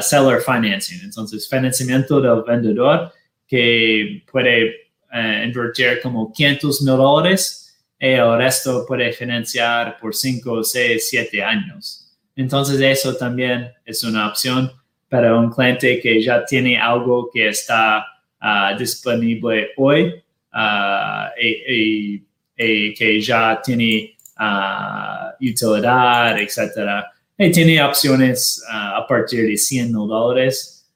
seller 0.00 0.40
financing, 0.40 1.00
entonces 1.04 1.48
financiamiento 1.48 2.20
del 2.20 2.42
vendedor 2.42 3.12
que 3.46 4.24
puede 4.30 4.90
uh, 5.12 5.44
invertir 5.44 6.00
como 6.02 6.32
500 6.32 6.82
mil 6.82 6.96
dólares 6.96 7.80
y 7.98 8.08
el 8.08 8.36
resto 8.36 8.84
puede 8.86 9.12
financiar 9.12 9.98
por 10.00 10.14
5, 10.14 10.64
6, 10.64 11.08
7 11.08 11.42
años. 11.42 12.12
Entonces 12.36 12.80
eso 12.80 13.16
también 13.16 13.72
es 13.84 14.04
una 14.04 14.28
opción 14.28 14.70
para 15.08 15.34
un 15.36 15.50
cliente 15.50 16.00
que 16.00 16.20
ya 16.22 16.44
tiene 16.44 16.78
algo 16.78 17.30
que 17.32 17.48
está 17.48 18.04
uh, 18.42 18.76
disponible 18.78 19.70
hoy 19.76 20.22
uh, 20.52 21.40
y, 21.40 22.22
y, 22.56 22.94
que 22.94 23.20
ya 23.20 23.60
tiene 23.62 24.16
uh, 24.38 25.32
utilidad, 25.40 26.38
etc. 26.38 27.04
Y 27.38 27.50
tiene 27.50 27.82
opciones 27.82 28.62
a 28.68 29.06
partir 29.06 29.46
de 29.46 29.56
100 29.56 29.86
mil 29.92 30.08
dólares, 30.08 30.86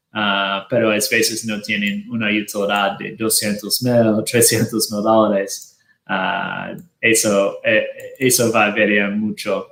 pero 0.69 0.91
a 0.91 0.95
veces 0.95 1.45
no 1.45 1.61
tienen 1.63 2.05
una 2.11 2.27
utilidad 2.27 2.99
de 2.99 3.15
200 3.17 3.83
mil, 3.83 4.25
300 4.25 4.93
mil 4.93 5.03
dólares. 5.03 5.79
eso, 7.01 7.61
eh, 7.65 7.87
eso 8.19 8.53
va 8.53 8.67
a 8.67 8.71
variar 8.71 9.13
mucho 9.13 9.69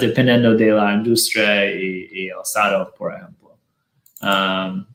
dependiendo 0.00 0.54
de 0.54 0.72
la 0.72 0.92
industria 0.92 1.64
y, 1.72 2.08
y, 2.12 2.28
el 2.28 2.40
estado, 2.42 2.92
por 2.98 3.14
ejemplo. 3.14 3.39
Um, 4.20 4.86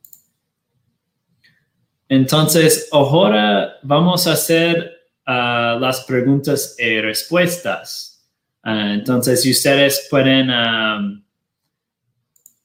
entonces, 2.08 2.88
ahora 2.92 3.78
vamos 3.82 4.28
a 4.28 4.34
hacer 4.34 4.92
uh, 5.28 5.80
las 5.80 6.04
preguntas 6.06 6.76
y 6.78 7.02
respuestas. 7.02 8.24
Uh, 8.64 8.94
entonces, 8.94 9.46
ustedes 9.46 10.08
pueden, 10.10 10.50
um, 10.50 11.24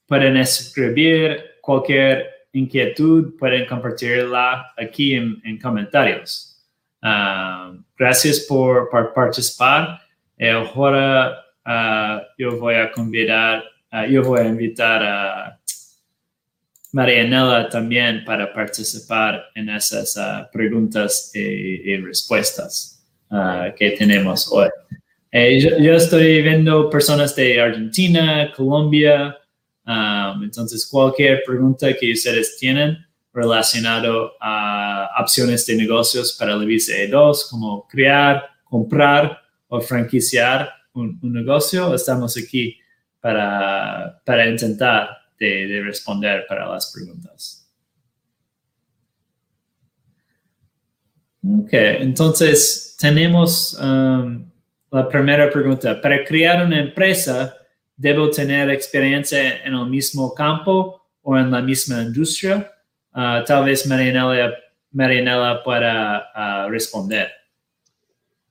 pueden 0.06 0.36
escribir 0.36 1.42
cualquier 1.62 2.26
inquietud, 2.52 3.36
pueden 3.38 3.66
compartirla 3.66 4.72
aquí 4.76 5.14
en, 5.14 5.40
en 5.44 5.58
comentarios. 5.58 6.62
Um, 7.02 7.82
gracias 7.96 8.40
por, 8.40 8.90
por 8.90 9.14
participar. 9.14 10.00
ahora 10.38 11.44
uh, 11.64 12.20
yo 12.36 12.58
voy 12.58 12.74
a 12.74 12.92
convidar, 12.92 13.64
yo 14.10 14.22
voy 14.22 14.40
a 14.40 14.46
invitar 14.46 15.02
a 15.02 15.59
Marianela 16.92 17.68
también 17.68 18.24
para 18.24 18.52
participar 18.52 19.44
en 19.54 19.68
esas 19.68 20.16
uh, 20.16 20.50
preguntas 20.52 21.30
y, 21.34 21.96
respuestas 21.96 22.96
que 23.76 23.92
tenemos 23.92 24.50
hoy. 24.50 24.68
Eh, 25.32 25.60
yo, 25.80 25.94
estoy 25.94 26.42
viendo 26.42 26.90
personas 26.90 27.36
de 27.36 27.60
Argentina, 27.60 28.52
Colombia, 28.56 29.38
um, 29.86 30.42
entonces 30.42 30.84
cualquier 30.84 31.44
pregunta 31.46 31.94
que 31.94 32.12
ustedes 32.12 32.56
tienen 32.58 32.98
relacionado 33.32 34.32
a 34.40 35.08
opciones 35.20 35.64
de 35.66 35.76
negocios 35.76 36.36
para 36.36 36.56
la 36.56 36.64
visa 36.64 36.94
E2, 36.94 37.48
como 37.48 37.86
crear, 37.86 38.44
comprar 38.64 39.40
o 39.68 39.80
franquiciar 39.80 40.68
un, 40.94 41.16
negocio, 41.22 41.94
estamos 41.94 42.36
aquí 42.36 42.76
para, 43.20 44.20
para 44.24 44.48
intentar 44.48 45.10
de, 45.40 45.82
responder 45.82 46.44
para 46.46 46.68
las 46.68 46.92
preguntas. 46.92 47.66
Ok, 51.42 51.72
entonces 51.72 52.96
tenemos 52.98 53.72
um, 53.80 54.46
la 54.90 55.08
primera 55.08 55.50
pregunta. 55.50 55.98
Para 56.00 56.22
crear 56.24 56.64
una 56.64 56.78
empresa, 56.78 57.56
¿debo 57.96 58.28
tener 58.30 58.68
experiencia 58.68 59.64
en 59.64 59.74
el 59.74 59.86
mismo 59.86 60.34
campo 60.34 61.08
o 61.22 61.38
en 61.38 61.50
la 61.50 61.62
misma 61.62 62.02
industria? 62.02 62.70
Uh, 63.14 63.42
tal 63.46 63.64
vez 63.64 63.86
Marianela, 63.86 64.54
Marianela 64.92 65.62
pueda 65.64 66.28
uh, 66.36 66.70
responder. 66.70 67.39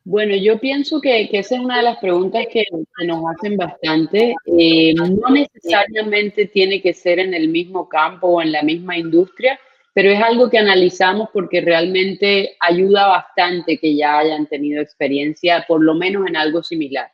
Bueno, 0.06 0.36
yo 0.36 0.60
pienso 0.60 1.02
que, 1.02 1.30
esa 1.32 1.56
es 1.56 1.62
una 1.62 1.78
de 1.78 1.84
las 1.84 1.98
preguntas 2.00 2.46
que, 2.52 2.66
nos 3.06 3.24
hacen 3.32 3.58
bastante. 3.58 4.34
Eh, 4.46 4.94
no 4.94 5.30
necesariamente 5.30 6.48
tiene 6.48 6.82
que 6.82 6.94
ser 6.94 7.20
en 7.20 7.34
el 7.34 7.50
mismo 7.50 7.88
campo 7.88 8.28
o 8.28 8.42
en 8.42 8.52
la 8.52 8.64
misma 8.64 8.98
industria, 8.98 9.60
pero 9.94 10.10
es 10.10 10.22
algo 10.22 10.50
que 10.50 10.58
analizamos 10.58 11.30
porque 11.34 11.62
realmente 11.62 12.56
ayuda 12.60 13.08
bastante 13.08 13.78
que 13.78 13.96
ya 13.96 14.20
hayan 14.20 14.48
tenido 14.48 14.82
experiencia, 14.82 15.66
por 15.68 15.84
lo 15.84 15.94
menos 15.94 16.28
en 16.28 16.38
algo 16.38 16.64
similar. 16.64 17.12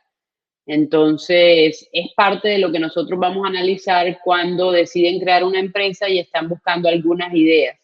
Entonces, 0.66 1.88
es 1.92 2.12
parte 2.16 2.48
de 2.48 2.58
lo 2.58 2.72
que 2.72 2.80
nosotros 2.80 3.18
vamos 3.20 3.44
a 3.44 3.48
analizar 3.48 4.18
cuando 4.24 4.72
deciden 4.72 5.20
crear 5.20 5.44
una 5.44 5.60
empresa 5.60 6.08
y 6.08 6.18
están 6.18 6.48
buscando 6.48 6.88
algunas 6.88 7.32
ideas 7.34 7.78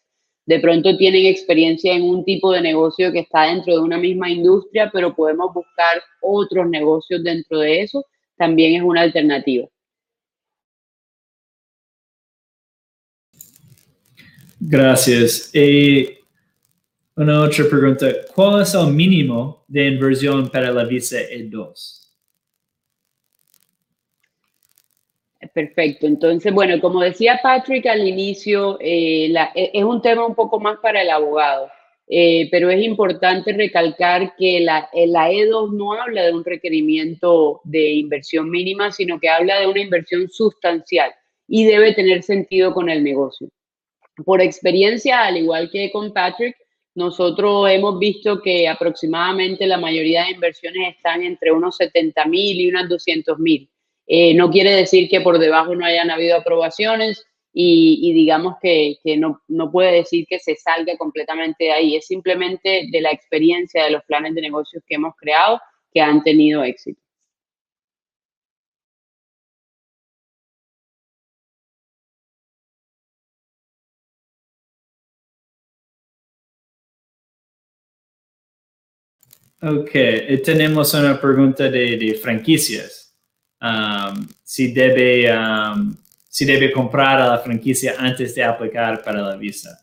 de 0.53 0.61
pronto 0.61 0.95
tienen 0.99 1.25
experiencia 1.25 1.95
en 1.95 2.03
un 2.03 2.25
tipo 2.25 2.53
de 2.53 2.61
negocio 2.61 3.11
que 3.11 3.21
está 3.21 3.45
dentro 3.45 3.73
de 3.73 3.81
una 3.81 3.97
misma 3.97 4.29
industria, 4.29 4.91
pero 4.93 5.15
podemos 5.17 5.55
buscar 5.55 6.03
otros 6.21 6.69
negocios 6.69 7.25
dentro 7.25 7.61
de 7.61 7.81
eso, 7.81 8.05
también 8.37 8.75
es 8.75 8.83
una 8.83 9.01
alternativa. 9.01 9.67
Gracias. 14.61 15.55
Y 15.55 16.19
una 17.17 17.41
otra 17.41 17.65
pregunta, 17.65 18.09
¿cuál 18.35 18.61
es 18.61 18.75
el 18.75 18.89
mínimo 18.89 19.65
de 19.67 19.89
inversión 19.89 20.51
para 20.51 20.71
la 20.71 20.85
visa 20.85 21.17
E2? 21.17 22.02
Perfecto. 25.55 26.07
Entonces, 26.07 26.53
bueno, 26.53 26.81
como 26.81 27.01
decía 27.01 27.41
Patrick 27.43 27.87
al 27.87 28.07
inicio, 28.07 28.79
eh, 28.81 29.33
e, 29.55 29.71
es 29.75 29.85
un 29.85 30.01
tema 30.01 30.25
un 30.27 30.35
poco 30.35 30.61
más 30.61 30.79
para 30.79 31.03
el 31.03 31.11
abogado, 31.11 31.69
eh, 32.09 32.49
pero 32.51 32.71
es 32.71 32.83
importante 32.85 33.53
recalcar 33.53 34.37
que 34.37 34.61
la, 34.61 34.89
la 34.93 35.31
E2 35.31 35.73
no 35.73 35.95
habla 35.95 36.23
de 36.25 36.33
un 36.33 36.45
requerimiento 36.45 37.61
de 37.65 37.93
inversión 37.93 38.51
mínima, 38.51 38.93
sino 38.93 39.19
que 39.19 39.29
habla 39.29 39.59
de 39.61 39.67
una 39.67 39.81
inversión 39.81 40.29
sustancial 40.29 41.13
y 41.49 41.65
debe 41.65 41.93
tener 41.95 42.23
sentido 42.23 42.73
con 42.73 42.89
el 42.89 43.03
negocio. 43.03 43.49
Por 44.25 44.41
experiencia, 44.41 45.25
al 45.25 45.39
igual 45.39 45.71
que 45.71 45.91
con 45.91 46.13
Patrick, 46.13 46.57
nosotros 46.95 47.69
hemos 47.71 47.99
visto 47.99 48.41
que 48.43 48.69
aproximadamente 48.69 49.67
la 49.67 49.79
mayoría 49.79 50.25
de 50.25 50.33
inversiones 50.33 50.95
están 50.95 51.23
entre 51.23 51.51
unos 51.51 51.77
70 51.77 52.27
mil 52.27 52.61
y 52.61 52.69
unos 52.69 52.89
200 52.89 53.39
mil. 53.39 53.72
Eh, 54.07 54.35
no 54.35 54.51
quiere 54.51 54.73
decir 54.73 55.09
que 55.09 55.21
por 55.21 55.39
debajo 55.39 55.75
no 55.75 55.85
hayan 55.87 56.11
habido 56.11 56.37
aprobaciones 56.37 57.25
y, 57.55 58.13
digamos 58.15 58.57
que, 58.63 58.99
no, 59.19 59.71
puede 59.71 59.93
decir 59.93 60.27
que 60.29 60.39
se 60.39 60.57
salga 60.57 60.97
completamente 60.97 61.65
de 61.65 61.73
ahí. 61.73 61.97
Es 61.97 62.07
simplemente 62.07 62.87
de 62.91 63.01
la 63.01 63.13
experiencia 63.13 63.85
de 63.85 63.91
los 63.91 64.03
planes 64.05 64.35
de 64.35 64.43
negocios 64.43 64.83
que 64.87 64.95
hemos 64.97 65.15
creado 65.17 65.61
que 65.93 66.01
han 66.01 66.23
tenido 66.23 66.65
éxito. 66.65 67.01
Ok, 79.61 79.91
tenemos 80.45 80.93
una 80.95 81.21
pregunta 81.21 81.69
de 81.69 82.19
franquicias. 82.21 83.02
Um, 83.63 84.27
si, 84.43 84.73
debe, 84.73 85.31
um, 85.33 85.97
si 86.29 86.45
debe 86.45 86.73
comprar 86.73 87.21
a 87.21 87.29
la 87.29 87.39
franquicia 87.39 87.95
antes 87.97 88.35
de 88.35 88.43
aplicar 88.43 89.03
para 89.05 89.23
la 89.23 89.37
visa? 89.37 89.79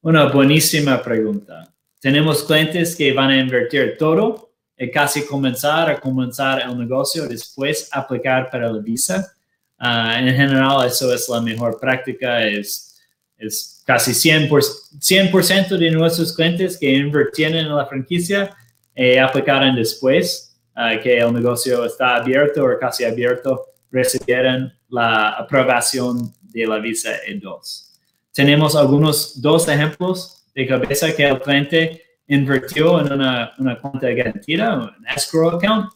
Una 0.00 0.26
buenísima 0.26 1.02
pregunta. 1.02 1.74
Tenemos 2.00 2.44
clientes 2.44 2.94
que 2.94 3.12
van 3.12 3.30
a 3.30 3.40
invertir 3.40 3.96
todo 3.98 4.52
y 4.78 4.88
casi 4.92 5.26
comenzar 5.26 5.90
a 5.90 6.00
comenzar 6.00 6.62
el 6.62 6.78
negocio 6.78 7.26
después 7.26 7.88
aplicar 7.90 8.48
para 8.48 8.70
la 8.70 8.80
visa. 8.80 9.32
Uh, 9.80 10.16
en 10.16 10.34
general, 10.36 10.86
eso 10.86 11.12
es 11.12 11.28
la 11.28 11.40
mejor 11.40 11.80
práctica. 11.80 12.46
Es, 12.46 12.96
es 13.36 13.82
casi 13.84 14.12
100%, 14.12 15.00
100 15.00 15.78
de 15.80 15.90
nuestros 15.90 16.32
clientes 16.32 16.78
que 16.78 16.92
invirtieron 16.92 17.58
en 17.58 17.74
la 17.74 17.86
franquicia 17.86 18.54
y 18.94 19.16
aplicaron 19.16 19.74
después 19.74 20.49
eh, 20.88 21.00
que 21.00 21.18
el 21.18 21.32
negocio 21.32 21.84
está 21.84 22.16
abierto 22.16 22.64
o 22.64 22.78
casi 22.78 23.04
abierto 23.04 23.66
recibieron 23.90 24.72
la 24.88 25.30
aprobación 25.30 26.32
de 26.42 26.66
la 26.66 26.78
visa 26.78 27.10
E2. 27.28 27.90
Tenemos 28.32 28.76
algunos 28.76 29.40
dos 29.40 29.68
ejemplos 29.68 30.44
de 30.54 30.66
cabeza 30.66 31.14
que 31.14 31.26
el 31.26 31.40
cliente 31.40 32.02
invirtió 32.28 33.00
en 33.00 33.12
una, 33.12 33.52
una 33.58 33.78
cuenta 33.80 34.08
garantida, 34.10 34.74
un 34.74 35.06
escrow 35.14 35.56
account, 35.56 35.90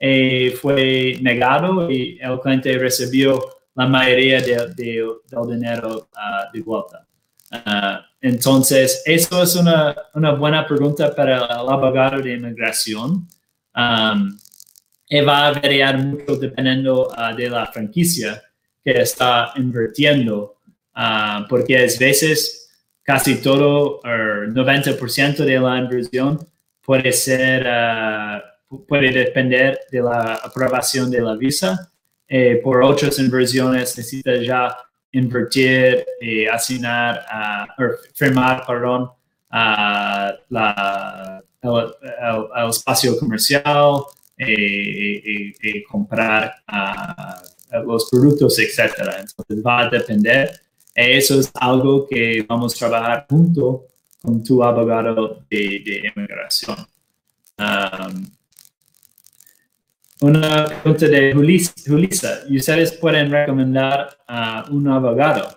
y 0.00 0.50
fue 0.50 1.18
negado 1.20 1.90
y 1.90 2.18
el 2.20 2.40
cliente 2.40 2.78
recibió 2.78 3.38
la 3.74 3.86
mayoría 3.86 4.40
del 4.40 4.74
dinero 4.74 6.08
uh, 6.12 6.52
de 6.52 6.62
vuelta. 6.62 7.06
Ah, 7.50 8.06
entonces, 8.20 9.02
eso 9.04 9.42
es 9.42 9.56
una, 9.56 9.94
una, 10.14 10.32
buena 10.32 10.66
pregunta 10.66 11.14
para 11.14 11.38
el 11.38 11.68
abogado 11.68 12.20
de 12.20 12.34
inmigración. 12.34 13.26
Y 13.74 15.20
va 15.20 15.46
a 15.46 15.52
variar 15.52 15.98
mucho 15.98 16.36
dependiendo 16.36 17.12
de 17.36 17.50
la 17.50 17.66
franquicia 17.66 18.42
que 18.84 18.92
está 19.00 19.52
invirtiendo, 19.56 20.56
porque 21.48 21.78
a 21.78 21.82
veces 21.82 22.60
casi 23.10 23.42
todo, 23.42 24.00
el 24.04 24.54
90% 24.54 25.44
de 25.44 25.58
la 25.58 25.78
inversión 25.78 26.38
puede 26.80 27.12
ser, 27.12 27.66
puede 28.86 29.10
depender 29.10 29.80
de 29.90 30.00
la 30.00 30.34
aprobación 30.34 31.10
de 31.10 31.20
la 31.20 31.34
visa. 31.34 31.90
Eh, 32.28 32.60
por 32.62 32.80
otras 32.84 33.18
inversiones 33.18 33.96
necesita 33.96 34.36
ya 34.36 34.76
invertir 35.10 36.04
y 36.20 36.46
asignar, 36.46 37.24
o 37.78 37.82
firmar, 38.14 38.64
perdón, 38.64 39.10
la, 39.50 41.42
el, 41.62 42.68
espacio 42.68 43.18
comercial 43.18 44.02
y, 44.38 45.82
comprar 45.84 46.54
los 47.84 48.08
productos, 48.10 48.58
etc. 48.58 48.94
Entonces 49.18 49.64
va 49.64 49.80
a 49.80 49.90
depender. 49.90 50.60
Eso 50.94 51.38
es 51.40 51.50
algo 51.54 52.06
que 52.06 52.44
vamos 52.48 52.74
a 52.74 52.78
trabajar 52.78 53.26
junto 53.28 53.86
con 54.20 54.42
tu 54.42 54.62
abogado 54.62 55.44
de, 55.48 56.12
inmigración. 56.14 56.76
Um, 57.58 58.26
una 60.20 60.66
pregunta 60.66 61.06
de 61.06 61.32
Julissa. 61.32 62.40
¿Ustedes 62.50 62.92
pueden 62.92 63.30
recomendar 63.30 64.18
a 64.26 64.66
un 64.70 64.88
abogado? 64.88 65.56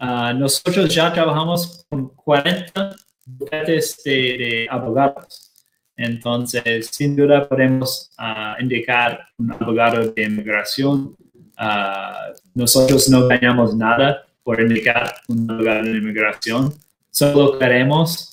Uh, 0.00 0.34
nosotros 0.36 0.92
ya 0.94 1.12
trabajamos 1.12 1.86
con 1.88 2.08
40 2.08 2.96
bufetes 3.26 4.02
de, 4.04 4.66
abogados. 4.70 5.52
Entonces, 5.96 6.86
sin 6.86 7.14
duda 7.14 7.48
podemos 7.48 8.10
uh, 8.18 8.60
indicar 8.60 9.26
un 9.38 9.52
abogado 9.52 10.10
de 10.10 10.22
inmigración. 10.22 11.16
Uh, 11.58 12.32
nosotros 12.54 13.08
no 13.08 13.28
ganamos 13.28 13.76
nada 13.76 14.24
por 14.42 14.60
indicar 14.60 15.14
un 15.28 15.50
abogado 15.50 15.84
de 15.84 15.98
inmigración. 15.98 16.74
Solo 17.10 17.58
queremos 17.58 18.32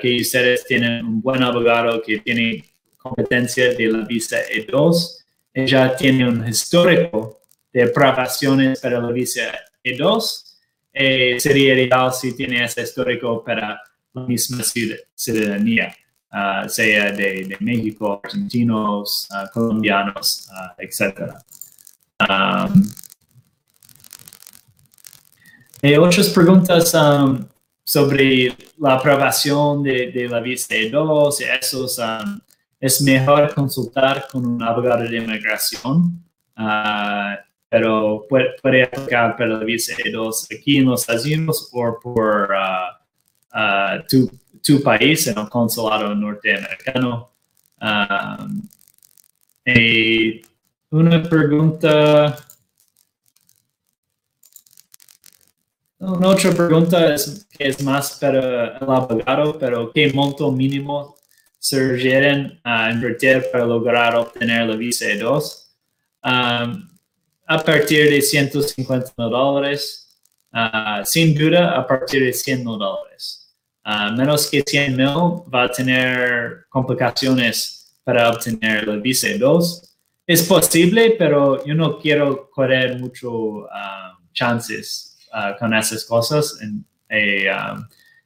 que 0.00 0.16
ustedes 0.16 0.64
tienen 0.66 1.04
un 1.04 1.22
buen 1.22 1.42
abogado 1.42 2.02
que 2.02 2.18
tiene 2.18 2.64
competencia 2.98 3.72
de 3.74 3.88
la 3.88 4.04
visa 4.04 4.38
E2. 4.48 5.24
Ella 5.54 5.96
tiene 5.96 6.28
un 6.28 6.46
histórico 6.46 7.40
de 7.72 7.84
aprobaciones 7.84 8.80
para 8.80 9.00
la 9.00 9.10
visa 9.10 9.52
E2. 9.84 10.56
Eh, 10.92 11.40
sería 11.40 11.74
ideal 11.74 12.12
si 12.12 12.36
tiene 12.36 12.64
ese 12.64 12.82
histórico 12.82 13.42
para 13.42 13.80
la 14.14 14.22
misma 14.22 14.62
ciudadanía, 15.14 15.94
uh, 16.32 16.68
sea 16.68 17.12
de, 17.12 17.56
México, 17.60 18.20
argentinos, 18.22 19.28
uh, 19.30 19.50
colombianos, 19.52 20.48
uh, 20.50 20.80
etc. 20.82 21.34
Um, 22.20 22.88
eh, 25.82 25.98
otras 25.98 26.28
preguntas 26.28 26.94
um, 26.94 27.44
sobre 27.84 28.56
la 28.78 28.94
aprobación 28.94 29.82
de, 29.82 30.28
la 30.30 30.40
visa 30.40 30.74
E2, 30.74 31.40
esos 31.60 31.98
um, 31.98 32.40
es 32.82 33.00
mejor 33.00 33.54
consultar 33.54 34.26
con 34.30 34.44
un 34.44 34.62
abogado 34.62 35.04
de 35.04 35.16
inmigración, 35.16 36.20
ah, 36.56 37.38
pero 37.68 38.26
puede, 38.28 38.56
puede, 38.60 38.82
aplicar 38.82 39.36
para 39.36 39.50
la 39.50 39.64
visa 39.64 39.94
E2 39.94 40.48
aquí 40.52 40.78
en 40.78 40.86
los 40.86 41.08
Estados 41.08 41.70
o 41.72 42.00
por 42.00 42.52
ah, 42.52 43.01
ah, 43.52 43.98
tu, 44.08 44.30
tu, 44.62 44.82
país, 44.82 45.26
en 45.26 45.38
el 45.38 45.48
consulado 45.48 46.14
norteamericano. 46.14 47.30
y 49.64 50.42
una 50.90 51.22
pregunta. 51.22 52.36
Una 55.98 56.28
otra 56.28 56.50
pregunta 56.50 57.14
es, 57.14 57.46
es 57.58 57.82
más 57.82 58.18
para 58.18 58.76
el 58.78 58.90
abogado, 58.90 59.56
pero 59.56 59.92
¿qué 59.92 60.12
monto 60.12 60.50
mínimo 60.50 61.16
se 61.62 62.58
a 62.64 62.90
invertir 62.90 63.44
para 63.52 63.64
lograr 63.64 64.16
obtener 64.16 64.66
la 64.66 64.74
visa 64.74 65.06
E2. 65.06 65.68
Um, 66.24 66.88
a 67.46 67.62
partir 67.62 68.10
de 68.10 68.20
150 68.20 69.12
dólares, 69.16 70.12
uh, 70.52 71.04
sin 71.04 71.32
duda 71.32 71.78
a 71.78 71.86
partir 71.86 72.24
de 72.24 72.32
100 72.32 72.64
dólares. 72.64 73.41
Uh, 73.84 74.16
menos 74.16 74.48
que 74.48 74.62
100 74.64 74.96
mil 74.96 75.42
va 75.52 75.64
a 75.64 75.70
tener 75.70 76.66
complicaciones 76.68 77.96
para 78.04 78.30
obtener 78.30 78.86
la 78.86 78.96
visa 78.96 79.28
E2. 79.28 79.88
Es 80.26 80.44
posible, 80.44 81.16
pero 81.18 81.64
yo 81.64 81.74
no 81.74 81.98
quiero 81.98 82.48
correr 82.50 82.98
mucho 82.98 83.64
uh, 83.64 84.12
chances 84.32 85.12
con 85.58 85.74
esas 85.74 86.04
cosas. 86.04 86.58
En, 86.60 86.84
eh, 87.08 87.46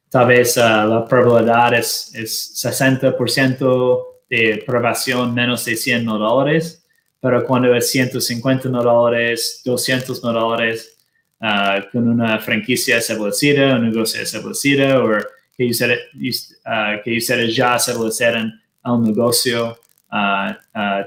tal 0.09 0.27
vez 0.27 0.57
ah, 0.57 0.85
la 0.85 1.05
probabilidad 1.05 1.73
es, 1.73 2.11
es 2.13 2.53
60% 2.63 4.03
de 4.29 4.59
aprobación 4.61 5.33
menos 5.33 5.65
de 5.65 5.75
100 5.75 6.05
dólares, 6.05 6.85
pero 7.19 7.43
cuando 7.45 7.73
es 7.73 7.89
150 7.91 8.69
dólares, 8.69 9.61
200 9.65 10.21
dólares, 10.21 10.97
uh, 11.41 11.89
con 11.91 12.07
una 12.07 12.39
franquicia 12.39 12.97
establecida, 12.97 13.75
un 13.75 13.89
negocio 13.89 14.21
establecido, 14.21 15.03
o 15.03 15.17
que 15.57 15.65
uh, 15.65 17.03
que 17.03 17.51
ya 17.51 17.75
establecieron 17.75 18.53
un 18.83 19.03
negocio, 19.03 19.77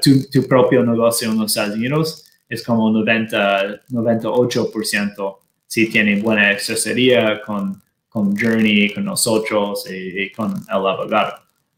tu, 0.02 0.28
tu, 0.30 0.46
propio 0.46 0.84
negocio 0.84 1.30
en 1.30 1.38
los 1.38 1.52
Estados 1.52 1.76
Unidos, 1.76 2.26
es 2.48 2.62
como 2.62 2.90
90, 2.90 3.86
98% 3.90 5.36
si 5.66 5.88
tienen 5.88 6.20
buena 6.20 6.50
asesoría 6.50 7.40
con 7.40 7.80
con 8.10 8.36
Journey, 8.36 8.92
con 8.92 9.04
nosotros 9.04 9.86
y, 9.88 10.30
con 10.32 10.50
el 10.50 10.68
abogado. 10.68 11.36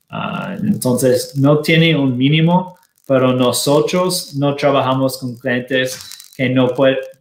Ah, 0.09 0.57
entonces, 0.61 1.37
no 1.37 1.61
tiene 1.61 1.95
un 1.95 2.17
mínimo, 2.17 2.77
pero 3.07 3.33
nosotros 3.33 4.35
no 4.35 4.57
trabajamos 4.57 5.19
con 5.19 5.37
clientes 5.37 6.33
que 6.37 6.49
no, 6.49 6.71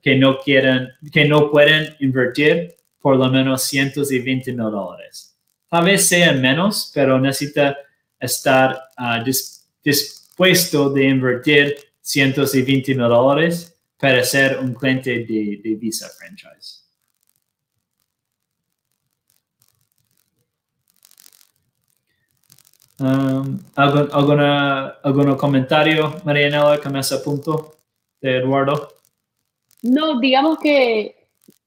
que 0.02 0.16
no, 0.16 0.40
quieren, 0.40 0.90
que 1.12 1.26
no 1.26 1.52
pueden 1.52 1.96
invertir 2.00 2.76
por 3.02 3.18
lo 3.18 3.30
menos 3.30 3.64
120 3.64 4.54
dólares. 4.54 5.31
Tal 5.72 5.86
vez 5.86 6.06
sea 6.06 6.34
menos, 6.34 6.92
pero 6.94 7.18
necesita 7.18 7.78
estar 8.20 8.78
uh, 9.00 9.24
dispuesto 9.82 10.90
de 10.90 11.06
invertir 11.06 11.78
120 12.02 12.94
dólares 12.96 13.74
para 13.98 14.22
ser 14.26 14.60
un 14.60 14.74
cliente 14.74 15.12
de, 15.20 15.62
de 15.64 15.76
Visa 15.76 16.10
Franchise. 16.10 16.82
Um, 23.00 23.58
¿alguna, 23.74 24.88
¿Algún 25.02 25.38
comentario, 25.38 26.18
Marianela, 26.26 26.82
con 26.84 26.98
ese 26.98 27.18
punto 27.20 27.78
de 28.20 28.40
Eduardo? 28.40 28.90
No, 29.84 30.20
digamos 30.20 30.60
que 30.60 31.21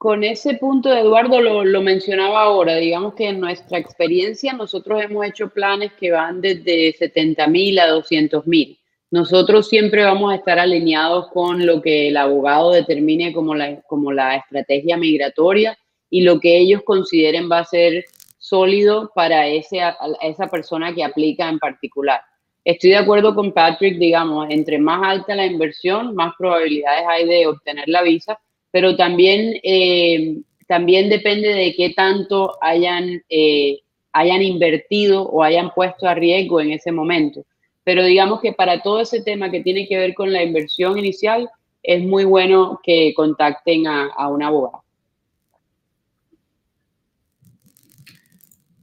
con 0.05 0.23
ese 0.23 0.57
punto 0.57 0.93
Eduardo 0.93 1.41
lo, 1.41 1.65
lo, 1.65 1.81
mencionaba 1.81 2.43
ahora, 2.43 2.77
digamos 2.77 3.15
que 3.15 3.31
en 3.31 3.41
nuestra 3.41 3.79
experiencia 3.79 4.53
nosotros 4.53 5.03
hemos 5.03 5.25
hecho 5.25 5.49
planes 5.49 5.95
que 5.95 6.11
van 6.11 6.43
desde 6.43 6.93
70 6.93 7.47
mil 7.47 7.79
a 7.79 7.87
200 7.87 8.47
mil. 8.47 8.79
Nosotros 9.11 9.67
siempre 9.67 10.05
vamos 10.05 10.31
a 10.31 10.37
estar 10.37 10.59
alineados 10.59 11.29
con 11.29 11.65
lo 11.65 11.81
que 11.81 12.09
el 12.09 12.19
abogado 12.19 12.73
determine 12.73 13.33
como 13.33 13.55
la, 13.55 13.81
como 13.87 14.13
la 14.13 14.37
estrategia 14.37 14.99
migratoria 14.99 15.75
y 16.11 16.21
lo 16.21 16.39
que 16.39 16.59
ellos 16.59 16.83
consideren 16.85 17.51
va 17.51 17.61
a 17.61 17.65
ser 17.65 18.05
sólido 18.37 19.11
para 19.15 19.47
ese, 19.47 19.81
esa 20.21 20.49
persona 20.49 20.95
que 20.95 21.03
aplica 21.03 21.49
en 21.49 21.59
particular. 21.59 22.21
Estoy 22.63 22.91
de 22.91 22.99
acuerdo 22.99 23.35
con 23.35 23.53
Patrick, 23.53 23.97
digamos, 23.97 24.49
entre 24.51 24.77
más 24.79 25.01
alta 25.03 25.35
la 25.35 25.47
inversión, 25.47 26.15
más 26.15 26.35
probabilidades 26.37 27.07
hay 27.09 27.27
de 27.27 27.47
obtener 27.47 27.89
la 27.89 28.03
visa, 28.03 28.39
pero 28.75 28.97
también, 28.97 29.55
eh, 29.63 30.39
también 30.67 31.09
depende 31.09 31.47
de 31.47 31.77
qué 31.77 31.91
tanto 31.91 32.57
hayan, 32.61 33.23
eh, 33.29 33.79
hayan 34.13 34.43
invertido 34.43 35.23
o 35.23 35.45
hayan 35.45 35.71
puesto 35.73 36.09
a 36.09 36.15
riesgo 36.17 36.61
en 36.61 36.73
ese 36.73 36.91
momento. 36.91 37.47
Pero 37.85 38.05
digamos 38.05 38.41
que 38.41 38.53
para 38.53 38.83
todo 38.83 39.01
ese 39.01 39.23
tema 39.23 39.49
que 39.49 39.61
tiene 39.61 39.87
que 39.87 39.97
ver 39.97 40.13
con 40.13 40.33
la 40.33 40.43
inversión 40.43 40.99
inicial, 40.99 41.49
es 41.85 42.03
muy 42.03 42.25
bueno 42.25 42.81
que 42.83 43.15
contacten 43.15 43.87
a, 43.87 44.07
a 44.07 44.27
un 44.27 44.43
abogado. 44.43 44.83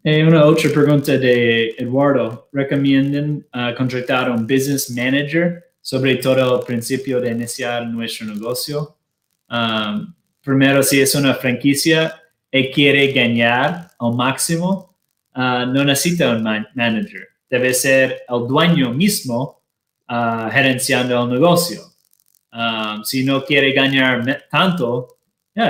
Eh, 0.05 0.23
una 0.23 0.45
otra 0.45 0.69
pregunta 0.69 1.17
de 1.17 1.75
Eduardo. 1.77 2.47
¿Recomiendan 2.53 3.45
uh, 3.53 3.75
contratar 3.75 4.29
a 4.29 4.35
un 4.35 4.47
business 4.47 4.89
manager, 4.89 5.65
sobre 5.81 6.15
todo 6.15 6.59
al 6.59 6.65
principio 6.65 7.19
de 7.19 7.31
iniciar 7.31 7.85
nuestro 7.87 8.27
negocio? 8.27 8.95
Primero, 10.41 10.81
si 10.81 11.01
es 11.01 11.13
una 11.15 11.35
franquicia, 11.35 12.21
y 12.51 12.69
quiere 12.71 13.11
ganar 13.13 13.91
al 13.97 14.13
máximo, 14.13 14.97
ah, 15.33 15.65
no 15.65 15.83
necesita 15.83 16.31
un 16.31 16.43
manager. 16.43 17.27
Debe 17.49 17.73
ser 17.73 18.23
el 18.27 18.47
dueño 18.47 18.93
mismo 18.93 19.61
uh, 20.09 20.49
gerenciando 20.49 21.21
el 21.21 21.29
negocio. 21.29 21.81
Si 23.03 23.23
no 23.23 23.43
quiere 23.45 23.71
ganar 23.71 24.45
tanto, 24.49 25.17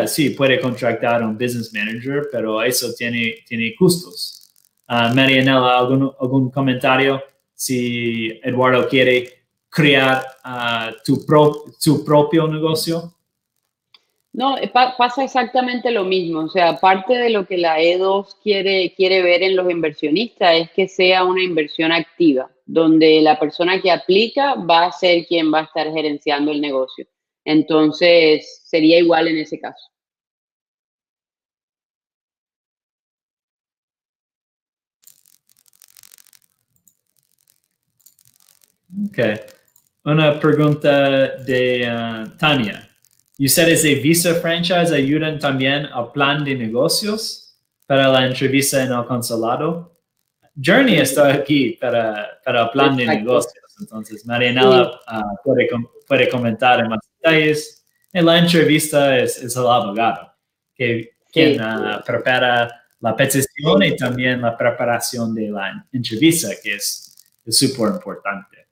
sí, 0.08 0.32
puede 0.32 0.60
contratar 0.60 1.24
un 1.24 1.38
business 1.38 1.72
manager, 1.74 2.28
pero 2.32 2.62
eso 2.64 2.94
tiene, 2.94 3.36
tiene 3.48 3.74
costos. 3.76 4.54
Uh, 4.88 5.14
Marianela, 5.16 5.78
¿algún, 5.78 6.12
¿algún 6.20 6.50
comentario? 6.50 7.24
Si 7.54 8.40
Eduardo 8.44 8.88
quiere 8.88 9.46
crear 9.70 10.24
tu, 11.04 11.24
su 11.80 12.04
propio 12.06 12.48
negocio. 12.48 13.16
No, 14.34 14.58
eh, 14.58 14.70
pasa 14.70 15.24
exactamente 15.24 15.92
lo 15.92 16.06
mismo. 16.06 16.42
O 16.42 16.50
sea, 16.50 16.78
parte 16.80 17.14
de 17.18 17.30
lo 17.30 17.46
que 17.46 17.58
la 17.58 17.80
E2 17.80 18.38
quiere, 18.42 18.94
quiere 18.96 19.22
ver 19.22 19.44
en 19.44 19.56
los 19.58 19.70
inversionistas 19.70 20.56
es 20.56 20.72
que 20.72 20.88
sea 20.88 21.26
una 21.26 21.44
inversión 21.44 21.92
activa, 21.92 22.50
donde 22.66 23.22
la 23.22 23.38
persona 23.40 23.82
que 23.82 23.92
aplica 23.92 24.56
va 24.56 24.86
a 24.86 24.92
ser 24.92 25.26
quien 25.28 25.54
va 25.54 25.60
a 25.62 25.64
estar 25.64 25.92
gerenciando 25.92 26.52
el 26.52 26.62
negocio. 26.62 27.06
Entonces, 27.44 28.62
sería 28.66 29.00
igual 29.00 29.28
en 29.28 29.38
ese 29.40 29.60
caso. 29.60 29.92
Ok. 39.08 39.20
Una 40.06 40.40
pregunta 40.40 41.38
de 41.46 41.88
uh, 41.88 42.38
Tania. 42.38 42.91
¿Ustedes 43.46 43.82
de 43.82 43.96
Visa 43.96 44.36
Franchise 44.36 44.94
ayudan 44.94 45.40
también 45.40 45.88
al 45.88 46.12
plan 46.12 46.44
de 46.44 46.54
negocios 46.54 47.58
para 47.88 48.08
la 48.08 48.28
entrevista 48.28 48.84
en 48.84 48.92
el 48.92 49.04
consulado? 49.06 49.98
Journey 50.64 50.98
está 50.98 51.34
aquí 51.34 51.78
para, 51.82 52.40
para 52.46 52.64
el 52.64 52.70
plan 52.70 52.96
de 52.96 53.08
negocios. 53.08 53.56
Entonces, 53.80 54.26
Marianela 54.28 54.92
uh, 54.92 55.38
puede, 55.44 55.68
puede, 56.08 56.30
comentar 56.30 56.82
en 56.82 56.90
más 56.90 57.00
detalles. 57.18 57.84
En 58.14 58.28
la 58.28 58.38
entrevista 58.38 59.18
es, 59.18 59.42
es 59.42 59.56
el 59.56 59.66
abogado, 59.66 60.32
que, 60.76 61.14
quien 61.32 61.60
uh, 61.60 62.00
prepara 62.06 62.70
la 63.00 63.16
petición 63.16 63.82
y 63.82 63.96
también 63.96 64.42
la 64.42 64.56
preparación 64.56 65.34
de 65.34 65.50
la 65.50 65.88
entrevista, 65.92 66.50
que 66.62 66.76
es 66.76 67.18
súper 67.48 67.94
importante. 67.94 68.68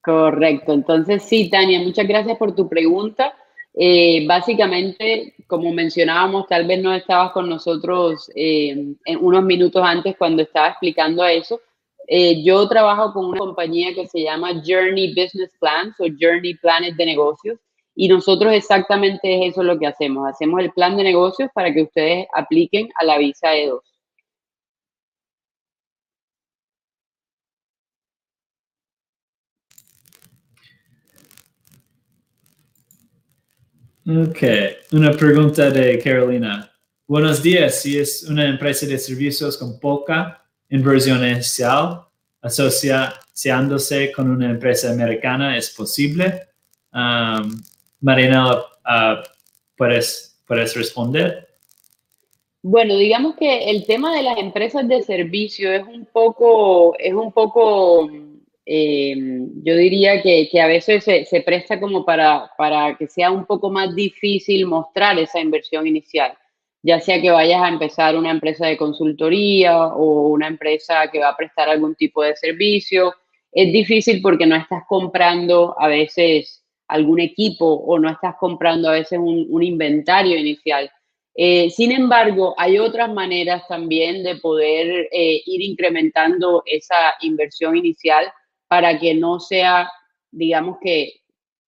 Correcto. 0.00 0.72
Entonces, 0.72 1.24
sí, 1.24 1.50
Tania, 1.50 1.80
muchas 1.80 2.08
gracias 2.08 2.38
por 2.38 2.54
tu 2.54 2.68
pregunta. 2.70 3.34
Eh, 3.74 4.26
básicamente, 4.26 5.34
como 5.46 5.72
mencionábamos, 5.72 6.46
tal 6.46 6.66
vez 6.66 6.82
no 6.82 6.94
estabas 6.94 7.32
con 7.32 7.48
nosotros 7.48 8.30
eh, 8.34 8.70
en 9.04 9.18
unos 9.20 9.44
minutos 9.44 9.82
antes 9.84 10.16
cuando 10.16 10.42
estaba 10.42 10.68
explicando 10.68 11.24
eso. 11.24 11.60
Eh, 12.08 12.42
yo 12.42 12.68
trabajo 12.68 13.12
con 13.12 13.26
una 13.26 13.38
compañía 13.38 13.94
que 13.94 14.06
se 14.06 14.22
llama 14.22 14.62
Journey 14.66 15.14
Business 15.14 15.52
Plans 15.60 15.94
o 16.00 16.06
Journey 16.20 16.54
Planes 16.54 16.96
de 16.96 17.06
Negocios 17.06 17.58
y 17.94 18.08
nosotros 18.08 18.52
exactamente 18.52 19.46
es 19.46 19.52
eso 19.52 19.62
lo 19.62 19.78
que 19.78 19.86
hacemos. 19.86 20.28
Hacemos 20.28 20.60
el 20.60 20.72
plan 20.72 20.96
de 20.96 21.04
negocios 21.04 21.48
para 21.54 21.72
que 21.72 21.82
ustedes 21.82 22.26
apliquen 22.34 22.88
a 22.96 23.04
la 23.04 23.18
visa 23.18 23.54
E2. 23.54 23.80
Ok, 34.04 34.42
una 34.90 35.12
pregunta 35.12 35.70
de 35.70 35.96
Carolina. 36.00 36.68
Buenos 37.06 37.40
días, 37.40 37.82
si 37.82 38.00
es 38.00 38.24
una 38.24 38.48
empresa 38.48 38.84
de 38.84 38.98
servicios 38.98 39.56
con 39.56 39.78
poca 39.78 40.44
inversión 40.70 41.24
inicial, 41.24 42.00
asociándose 42.40 44.10
con 44.10 44.28
una 44.28 44.50
empresa 44.50 44.90
americana, 44.90 45.56
¿es 45.56 45.70
posible? 45.70 46.48
Um, 46.92 47.62
Marina, 48.00 48.56
uh, 48.56 49.22
¿puedes, 49.76 50.36
¿puedes 50.48 50.74
responder? 50.74 51.46
Bueno, 52.60 52.96
digamos 52.96 53.36
que 53.36 53.70
el 53.70 53.86
tema 53.86 54.16
de 54.16 54.24
las 54.24 54.36
empresas 54.36 54.88
de 54.88 55.00
servicio 55.04 55.72
es 55.72 55.84
un 55.86 56.06
poco, 56.06 56.98
es 56.98 57.14
un 57.14 57.30
poco 57.30 58.10
eh, 58.64 59.14
yo 59.64 59.76
diría 59.76 60.22
que, 60.22 60.48
a 60.60 60.66
veces 60.66 61.04
se, 61.04 61.40
presta 61.44 61.80
como 61.80 62.04
para, 62.04 62.50
para, 62.56 62.96
que 62.96 63.08
sea 63.08 63.30
un 63.30 63.44
poco 63.44 63.70
más 63.70 63.94
difícil 63.94 64.66
mostrar 64.66 65.18
esa 65.18 65.40
inversión 65.40 65.86
inicial, 65.86 66.36
ya 66.82 67.00
sea 67.00 67.20
que 67.20 67.30
vayas 67.30 67.62
a 67.62 67.68
empezar 67.68 68.16
una 68.16 68.30
empresa 68.30 68.66
de 68.66 68.76
consultoría 68.76 69.86
o 69.86 70.28
una 70.28 70.46
empresa 70.46 71.08
que 71.10 71.18
va 71.18 71.30
a 71.30 71.36
prestar 71.36 71.68
algún 71.68 71.94
tipo 71.94 72.22
de 72.22 72.36
servicio. 72.36 73.14
Es 73.50 73.72
difícil 73.72 74.20
porque 74.22 74.46
no 74.46 74.56
estás 74.56 74.84
comprando 74.88 75.74
a 75.78 75.88
veces 75.88 76.64
algún 76.88 77.20
equipo 77.20 77.66
o 77.66 77.98
no 77.98 78.10
estás 78.10 78.36
comprando 78.38 78.88
a 78.88 78.92
veces 78.92 79.18
un, 79.18 79.62
inventario 79.62 80.38
inicial. 80.38 80.90
Eh, 81.34 81.70
sin 81.70 81.92
embargo, 81.92 82.54
hay 82.58 82.78
otras 82.78 83.10
maneras 83.12 83.66
también 83.66 84.22
de 84.22 84.36
poder 84.36 85.08
eh, 85.12 85.42
ir 85.46 85.62
incrementando 85.62 86.62
esa 86.66 87.14
inversión 87.22 87.76
inicial 87.76 88.26
para 88.72 88.98
que 88.98 89.12
no 89.12 89.38
sea, 89.38 89.92
digamos 90.30 90.78
que, 90.82 91.20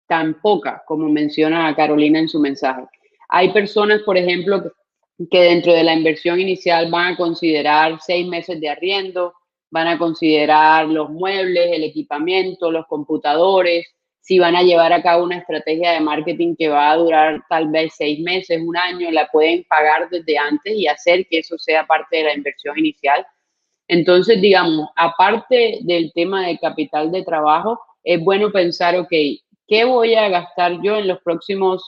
tan 0.07 0.39
poca 0.39 0.81
como 0.87 1.09
menciona 1.09 1.75
Carolina 1.75 2.19
en 2.19 2.29
su 2.29 2.39
mensaje. 2.39 2.83
Hay 3.27 3.51
personas, 3.51 4.01
por 4.03 4.15
ejemplo, 4.15 4.71
que 5.29 5.41
dentro 5.41 5.73
de 5.73 5.83
la 5.83 5.93
inversión 5.93 6.39
inicial 6.39 6.89
van 6.89 7.15
a 7.15 7.17
considerar 7.17 7.99
seis 7.99 8.25
meses 8.25 8.61
de 8.61 8.69
arriendo, 8.69 9.33
van 9.71 9.89
a 9.89 9.97
considerar 9.97 10.87
los 10.87 11.09
muebles, 11.09 11.69
el 11.73 11.83
equipamiento, 11.83 12.71
los 12.71 12.87
computadores, 12.87 13.85
si 14.21 14.39
van 14.39 14.55
a 14.55 14.63
llevar 14.63 14.93
a 14.93 15.03
cabo 15.03 15.25
una 15.25 15.39
estrategia 15.39 15.91
de 15.91 15.99
marketing 15.99 16.55
que 16.57 16.69
va 16.69 16.91
a 16.91 16.95
durar 16.95 17.43
tal 17.49 17.67
vez 17.71 17.91
seis 17.97 18.21
meses, 18.21 18.61
un 18.65 18.77
año, 18.77 19.11
la 19.11 19.27
pueden 19.27 19.65
pagar 19.65 20.09
desde 20.09 20.37
antes 20.37 20.73
y 20.73 20.87
hacer 20.87 21.27
que 21.27 21.39
eso 21.39 21.57
sea 21.57 21.85
parte 21.85 22.15
de 22.15 22.23
la 22.23 22.35
inversión 22.35 22.79
inicial 22.79 23.27
entonces, 23.87 24.41
digamos, 24.41 24.89
aparte 24.95 25.79
del 25.81 26.11
tema 26.13 26.47
de 26.47 26.57
capital 26.57 27.11
de 27.11 27.23
trabajo, 27.23 27.79
es 28.03 28.19
bueno 28.23 28.51
pensar, 28.51 28.97
ok, 28.97 29.11
¿qué 29.67 29.83
voy 29.85 30.15
a 30.15 30.29
gastar 30.29 30.81
yo 30.83 30.97
en 30.97 31.07
los 31.07 31.19
próximos 31.21 31.83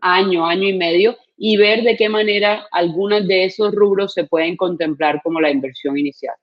año, 0.00 0.46
año 0.46 0.68
y 0.68 0.76
medio? 0.76 1.16
Y 1.36 1.56
ver 1.56 1.82
de 1.82 1.96
qué 1.96 2.08
manera 2.08 2.66
algunos 2.70 3.26
de 3.26 3.44
esos 3.44 3.74
rubros 3.74 4.12
se 4.12 4.24
pueden 4.24 4.56
contemplar 4.56 5.20
como 5.22 5.40
la 5.40 5.50
inversión 5.50 5.96
inicial. 5.96 6.34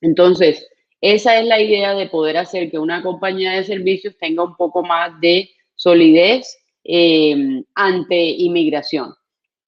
Entonces, 0.00 0.66
esa 1.00 1.38
es 1.38 1.46
la 1.46 1.60
idea 1.60 1.94
de 1.94 2.08
poder 2.08 2.36
hacer 2.36 2.70
que 2.70 2.78
una 2.78 3.02
compañía 3.02 3.52
de 3.52 3.64
servicios 3.64 4.16
tenga 4.18 4.44
un 4.44 4.56
poco 4.56 4.82
más 4.82 5.20
de 5.20 5.50
solidez 5.74 6.56
eh, 6.84 7.62
ante 7.74 8.16
inmigración. 8.16 9.14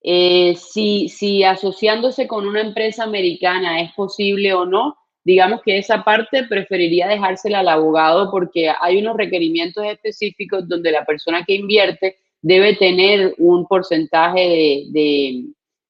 Eh, 0.02 0.56
si, 0.56 1.08
si 1.08 1.44
asociándose 1.44 2.26
con 2.26 2.46
una 2.46 2.62
empresa 2.62 3.04
americana 3.04 3.82
es 3.82 3.92
posible 3.92 4.54
o 4.54 4.64
no, 4.64 4.96
digamos 5.24 5.60
que 5.62 5.78
esa 5.78 6.02
parte 6.04 6.44
preferiría 6.44 7.08
dejársela 7.08 7.60
al 7.60 7.68
abogado 7.68 8.30
porque 8.30 8.72
hay 8.80 8.98
unos 8.98 9.16
requerimientos 9.16 9.84
específicos 9.84 10.66
donde 10.68 10.92
la 10.92 11.04
persona 11.04 11.44
que 11.44 11.54
invierte 11.54 12.16
debe 12.42 12.76
tener 12.76 13.34
un 13.38 13.66
porcentaje 13.66 14.86
de, 14.90 15.44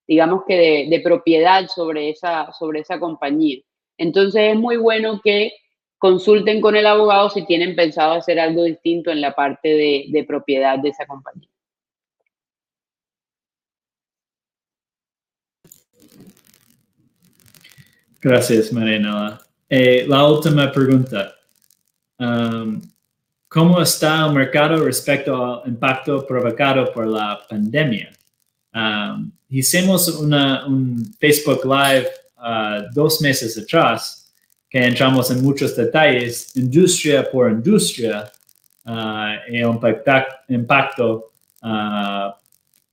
digamos 0.09 0.43
que 0.47 0.87
de, 0.89 1.01
propiedad 1.01 1.69
sobre 1.69 2.11
esa, 2.11 2.53
sobre 2.53 2.81
esa 2.81 2.99
compañía. 2.99 3.59
Entonces 3.97 4.53
es 4.53 4.57
muy 4.57 4.77
bueno 4.77 5.21
que 5.23 5.53
consulten 5.99 6.61
con 6.61 6.75
el 6.75 6.87
abogado 6.87 7.31
si 7.31 7.47
tienen 7.47 7.77
pensado 7.77 8.15
hacer 8.15 8.41
algo 8.41 8.65
distinto 8.65 9.11
en 9.11 9.21
la 9.21 9.35
parte 9.35 9.69
de 10.11 10.25
propiedad 10.27 10.79
de 10.79 10.89
esa 10.89 11.07
compañía. 11.07 11.50
Gracias, 18.21 18.71
Mariana. 18.71 19.41
Eh, 19.69 20.05
la 20.07 20.27
última 20.27 20.71
pregunta. 20.71 21.35
Um, 22.19 22.83
¿Cómo 23.49 23.81
está 23.81 24.27
el 24.27 24.35
mercado 24.35 24.85
respecto 24.85 25.63
al 25.63 25.69
impacto 25.69 26.27
provocado 26.27 26.93
por 26.93 27.07
la 27.07 27.41
pandemia? 27.49 28.13
Um, 28.75 29.33
hicimos 29.49 30.09
una, 30.09 30.67
un 30.67 31.15
Facebook 31.19 31.65
Live 31.65 32.09
uh, 32.37 32.93
dos 32.93 33.23
meses 33.23 33.57
atrás 33.57 34.31
que 34.69 34.85
entramos 34.85 35.31
en 35.31 35.43
muchos 35.43 35.75
detalles, 35.75 36.55
industria 36.57 37.29
por 37.29 37.51
industria, 37.51 38.31
uh, 38.85 39.33
el 39.49 39.67
impacto 40.49 41.33
uh, 41.63 42.33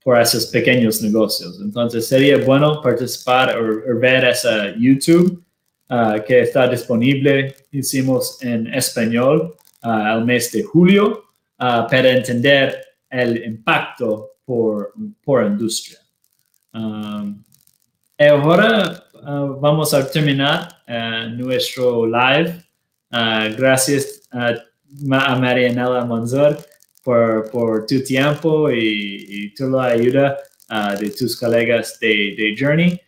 por 0.08 0.18
esos 0.18 0.46
pequeños 0.46 1.02
negocios. 1.02 1.60
Entonces 1.60 2.06
sería 2.06 2.38
bueno 2.38 2.80
participar 2.80 3.54
o, 3.58 3.98
ver 4.00 4.24
esa 4.24 4.74
YouTube 4.74 5.44
uh, 5.90 6.24
que 6.26 6.40
está 6.40 6.66
disponible, 6.66 7.54
hicimos 7.70 8.42
en 8.42 8.72
español 8.72 9.54
uh, 9.84 9.88
al 9.88 10.24
mes 10.24 10.50
de 10.50 10.62
julio 10.62 11.24
uh, 11.58 11.86
para 11.90 12.08
entender 12.08 12.82
el 13.10 13.44
impacto 13.44 14.30
por, 14.46 14.94
por 15.22 15.44
industria. 15.44 15.98
Um, 16.72 17.44
ahora 18.18 19.04
vamos 19.60 19.92
a 19.92 20.10
terminar 20.10 20.70
uh, 20.88 21.28
nuestro 21.36 22.06
live. 22.06 22.64
Gracias 23.58 24.22
a, 24.32 24.54
a 24.54 25.36
Marianela 25.36 26.02
Monzor 26.06 26.56
por, 27.02 27.50
por 27.50 27.86
tu 27.86 28.02
tiempo 28.02 28.70
y, 28.70 29.26
y 29.28 29.64
la 29.70 29.86
ayuda 29.86 30.38
de 31.00 31.10
tus 31.10 31.38
colegas 31.38 31.98
de, 31.98 32.34
de 32.36 32.54
Journey 32.58 33.00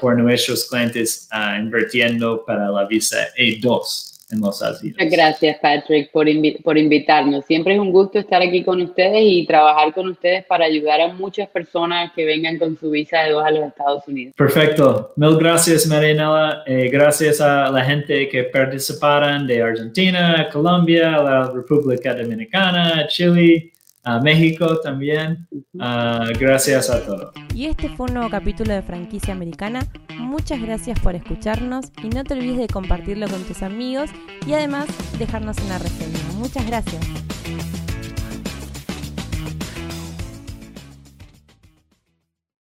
por 0.00 0.18
nuestros 0.18 0.68
clientes 0.68 1.28
invirtiendo 1.58 2.44
para 2.44 2.68
la 2.70 2.84
visa 2.86 3.28
E2 3.38 4.17
en 4.30 4.40
los 4.40 4.62
Gracias, 5.10 5.58
Patrick, 5.60 6.10
por, 6.10 6.26
por 6.62 6.76
invitarnos. 6.76 7.44
Siempre 7.46 7.74
es 7.74 7.80
un 7.80 7.90
gusto 7.90 8.18
estar 8.18 8.42
aquí 8.42 8.62
con 8.62 8.80
ustedes 8.82 9.22
y 9.22 9.46
trabajar 9.46 9.94
con 9.94 10.08
ustedes 10.08 10.44
para 10.44 10.66
ayudar 10.66 11.00
a 11.00 11.08
muchas 11.14 11.48
personas 11.48 12.12
que 12.14 12.24
vengan 12.24 12.58
con 12.58 12.78
su 12.78 12.90
visa 12.90 13.22
de 13.22 13.30
dos 13.32 13.44
a 13.44 13.50
los 13.50 13.68
Estados 13.68 14.06
Unidos. 14.06 14.34
Perfecto. 14.36 15.12
Mil 15.16 15.36
gracias, 15.38 15.86
Marinela. 15.86 16.62
Eh, 16.66 16.90
gracias 16.92 17.40
a 17.40 17.70
la 17.70 17.84
gente 17.84 18.28
que 18.28 18.44
participaron 18.44 19.46
de 19.46 19.62
Argentina, 19.62 20.48
Colombia, 20.52 21.22
la 21.22 21.50
República 21.50 22.14
Dominicana, 22.14 23.06
Chile. 23.08 23.72
A 24.08 24.20
México 24.20 24.80
también. 24.80 25.46
Uh, 25.74 26.32
gracias 26.40 26.88
a 26.88 27.04
todos. 27.04 27.30
Y 27.54 27.66
este 27.66 27.90
fue 27.90 28.06
un 28.06 28.14
nuevo 28.14 28.30
capítulo 28.30 28.72
de 28.72 28.80
Franquicia 28.80 29.34
Americana. 29.34 29.86
Muchas 30.18 30.62
gracias 30.62 30.98
por 31.00 31.14
escucharnos 31.14 31.92
y 32.02 32.08
no 32.08 32.24
te 32.24 32.32
olvides 32.32 32.56
de 32.56 32.68
compartirlo 32.68 33.28
con 33.28 33.42
tus 33.42 33.62
amigos 33.62 34.08
y 34.46 34.54
además 34.54 34.86
dejarnos 35.18 35.58
una 35.58 35.78
reseña. 35.78 36.20
Muchas 36.38 36.66
gracias. 36.66 37.06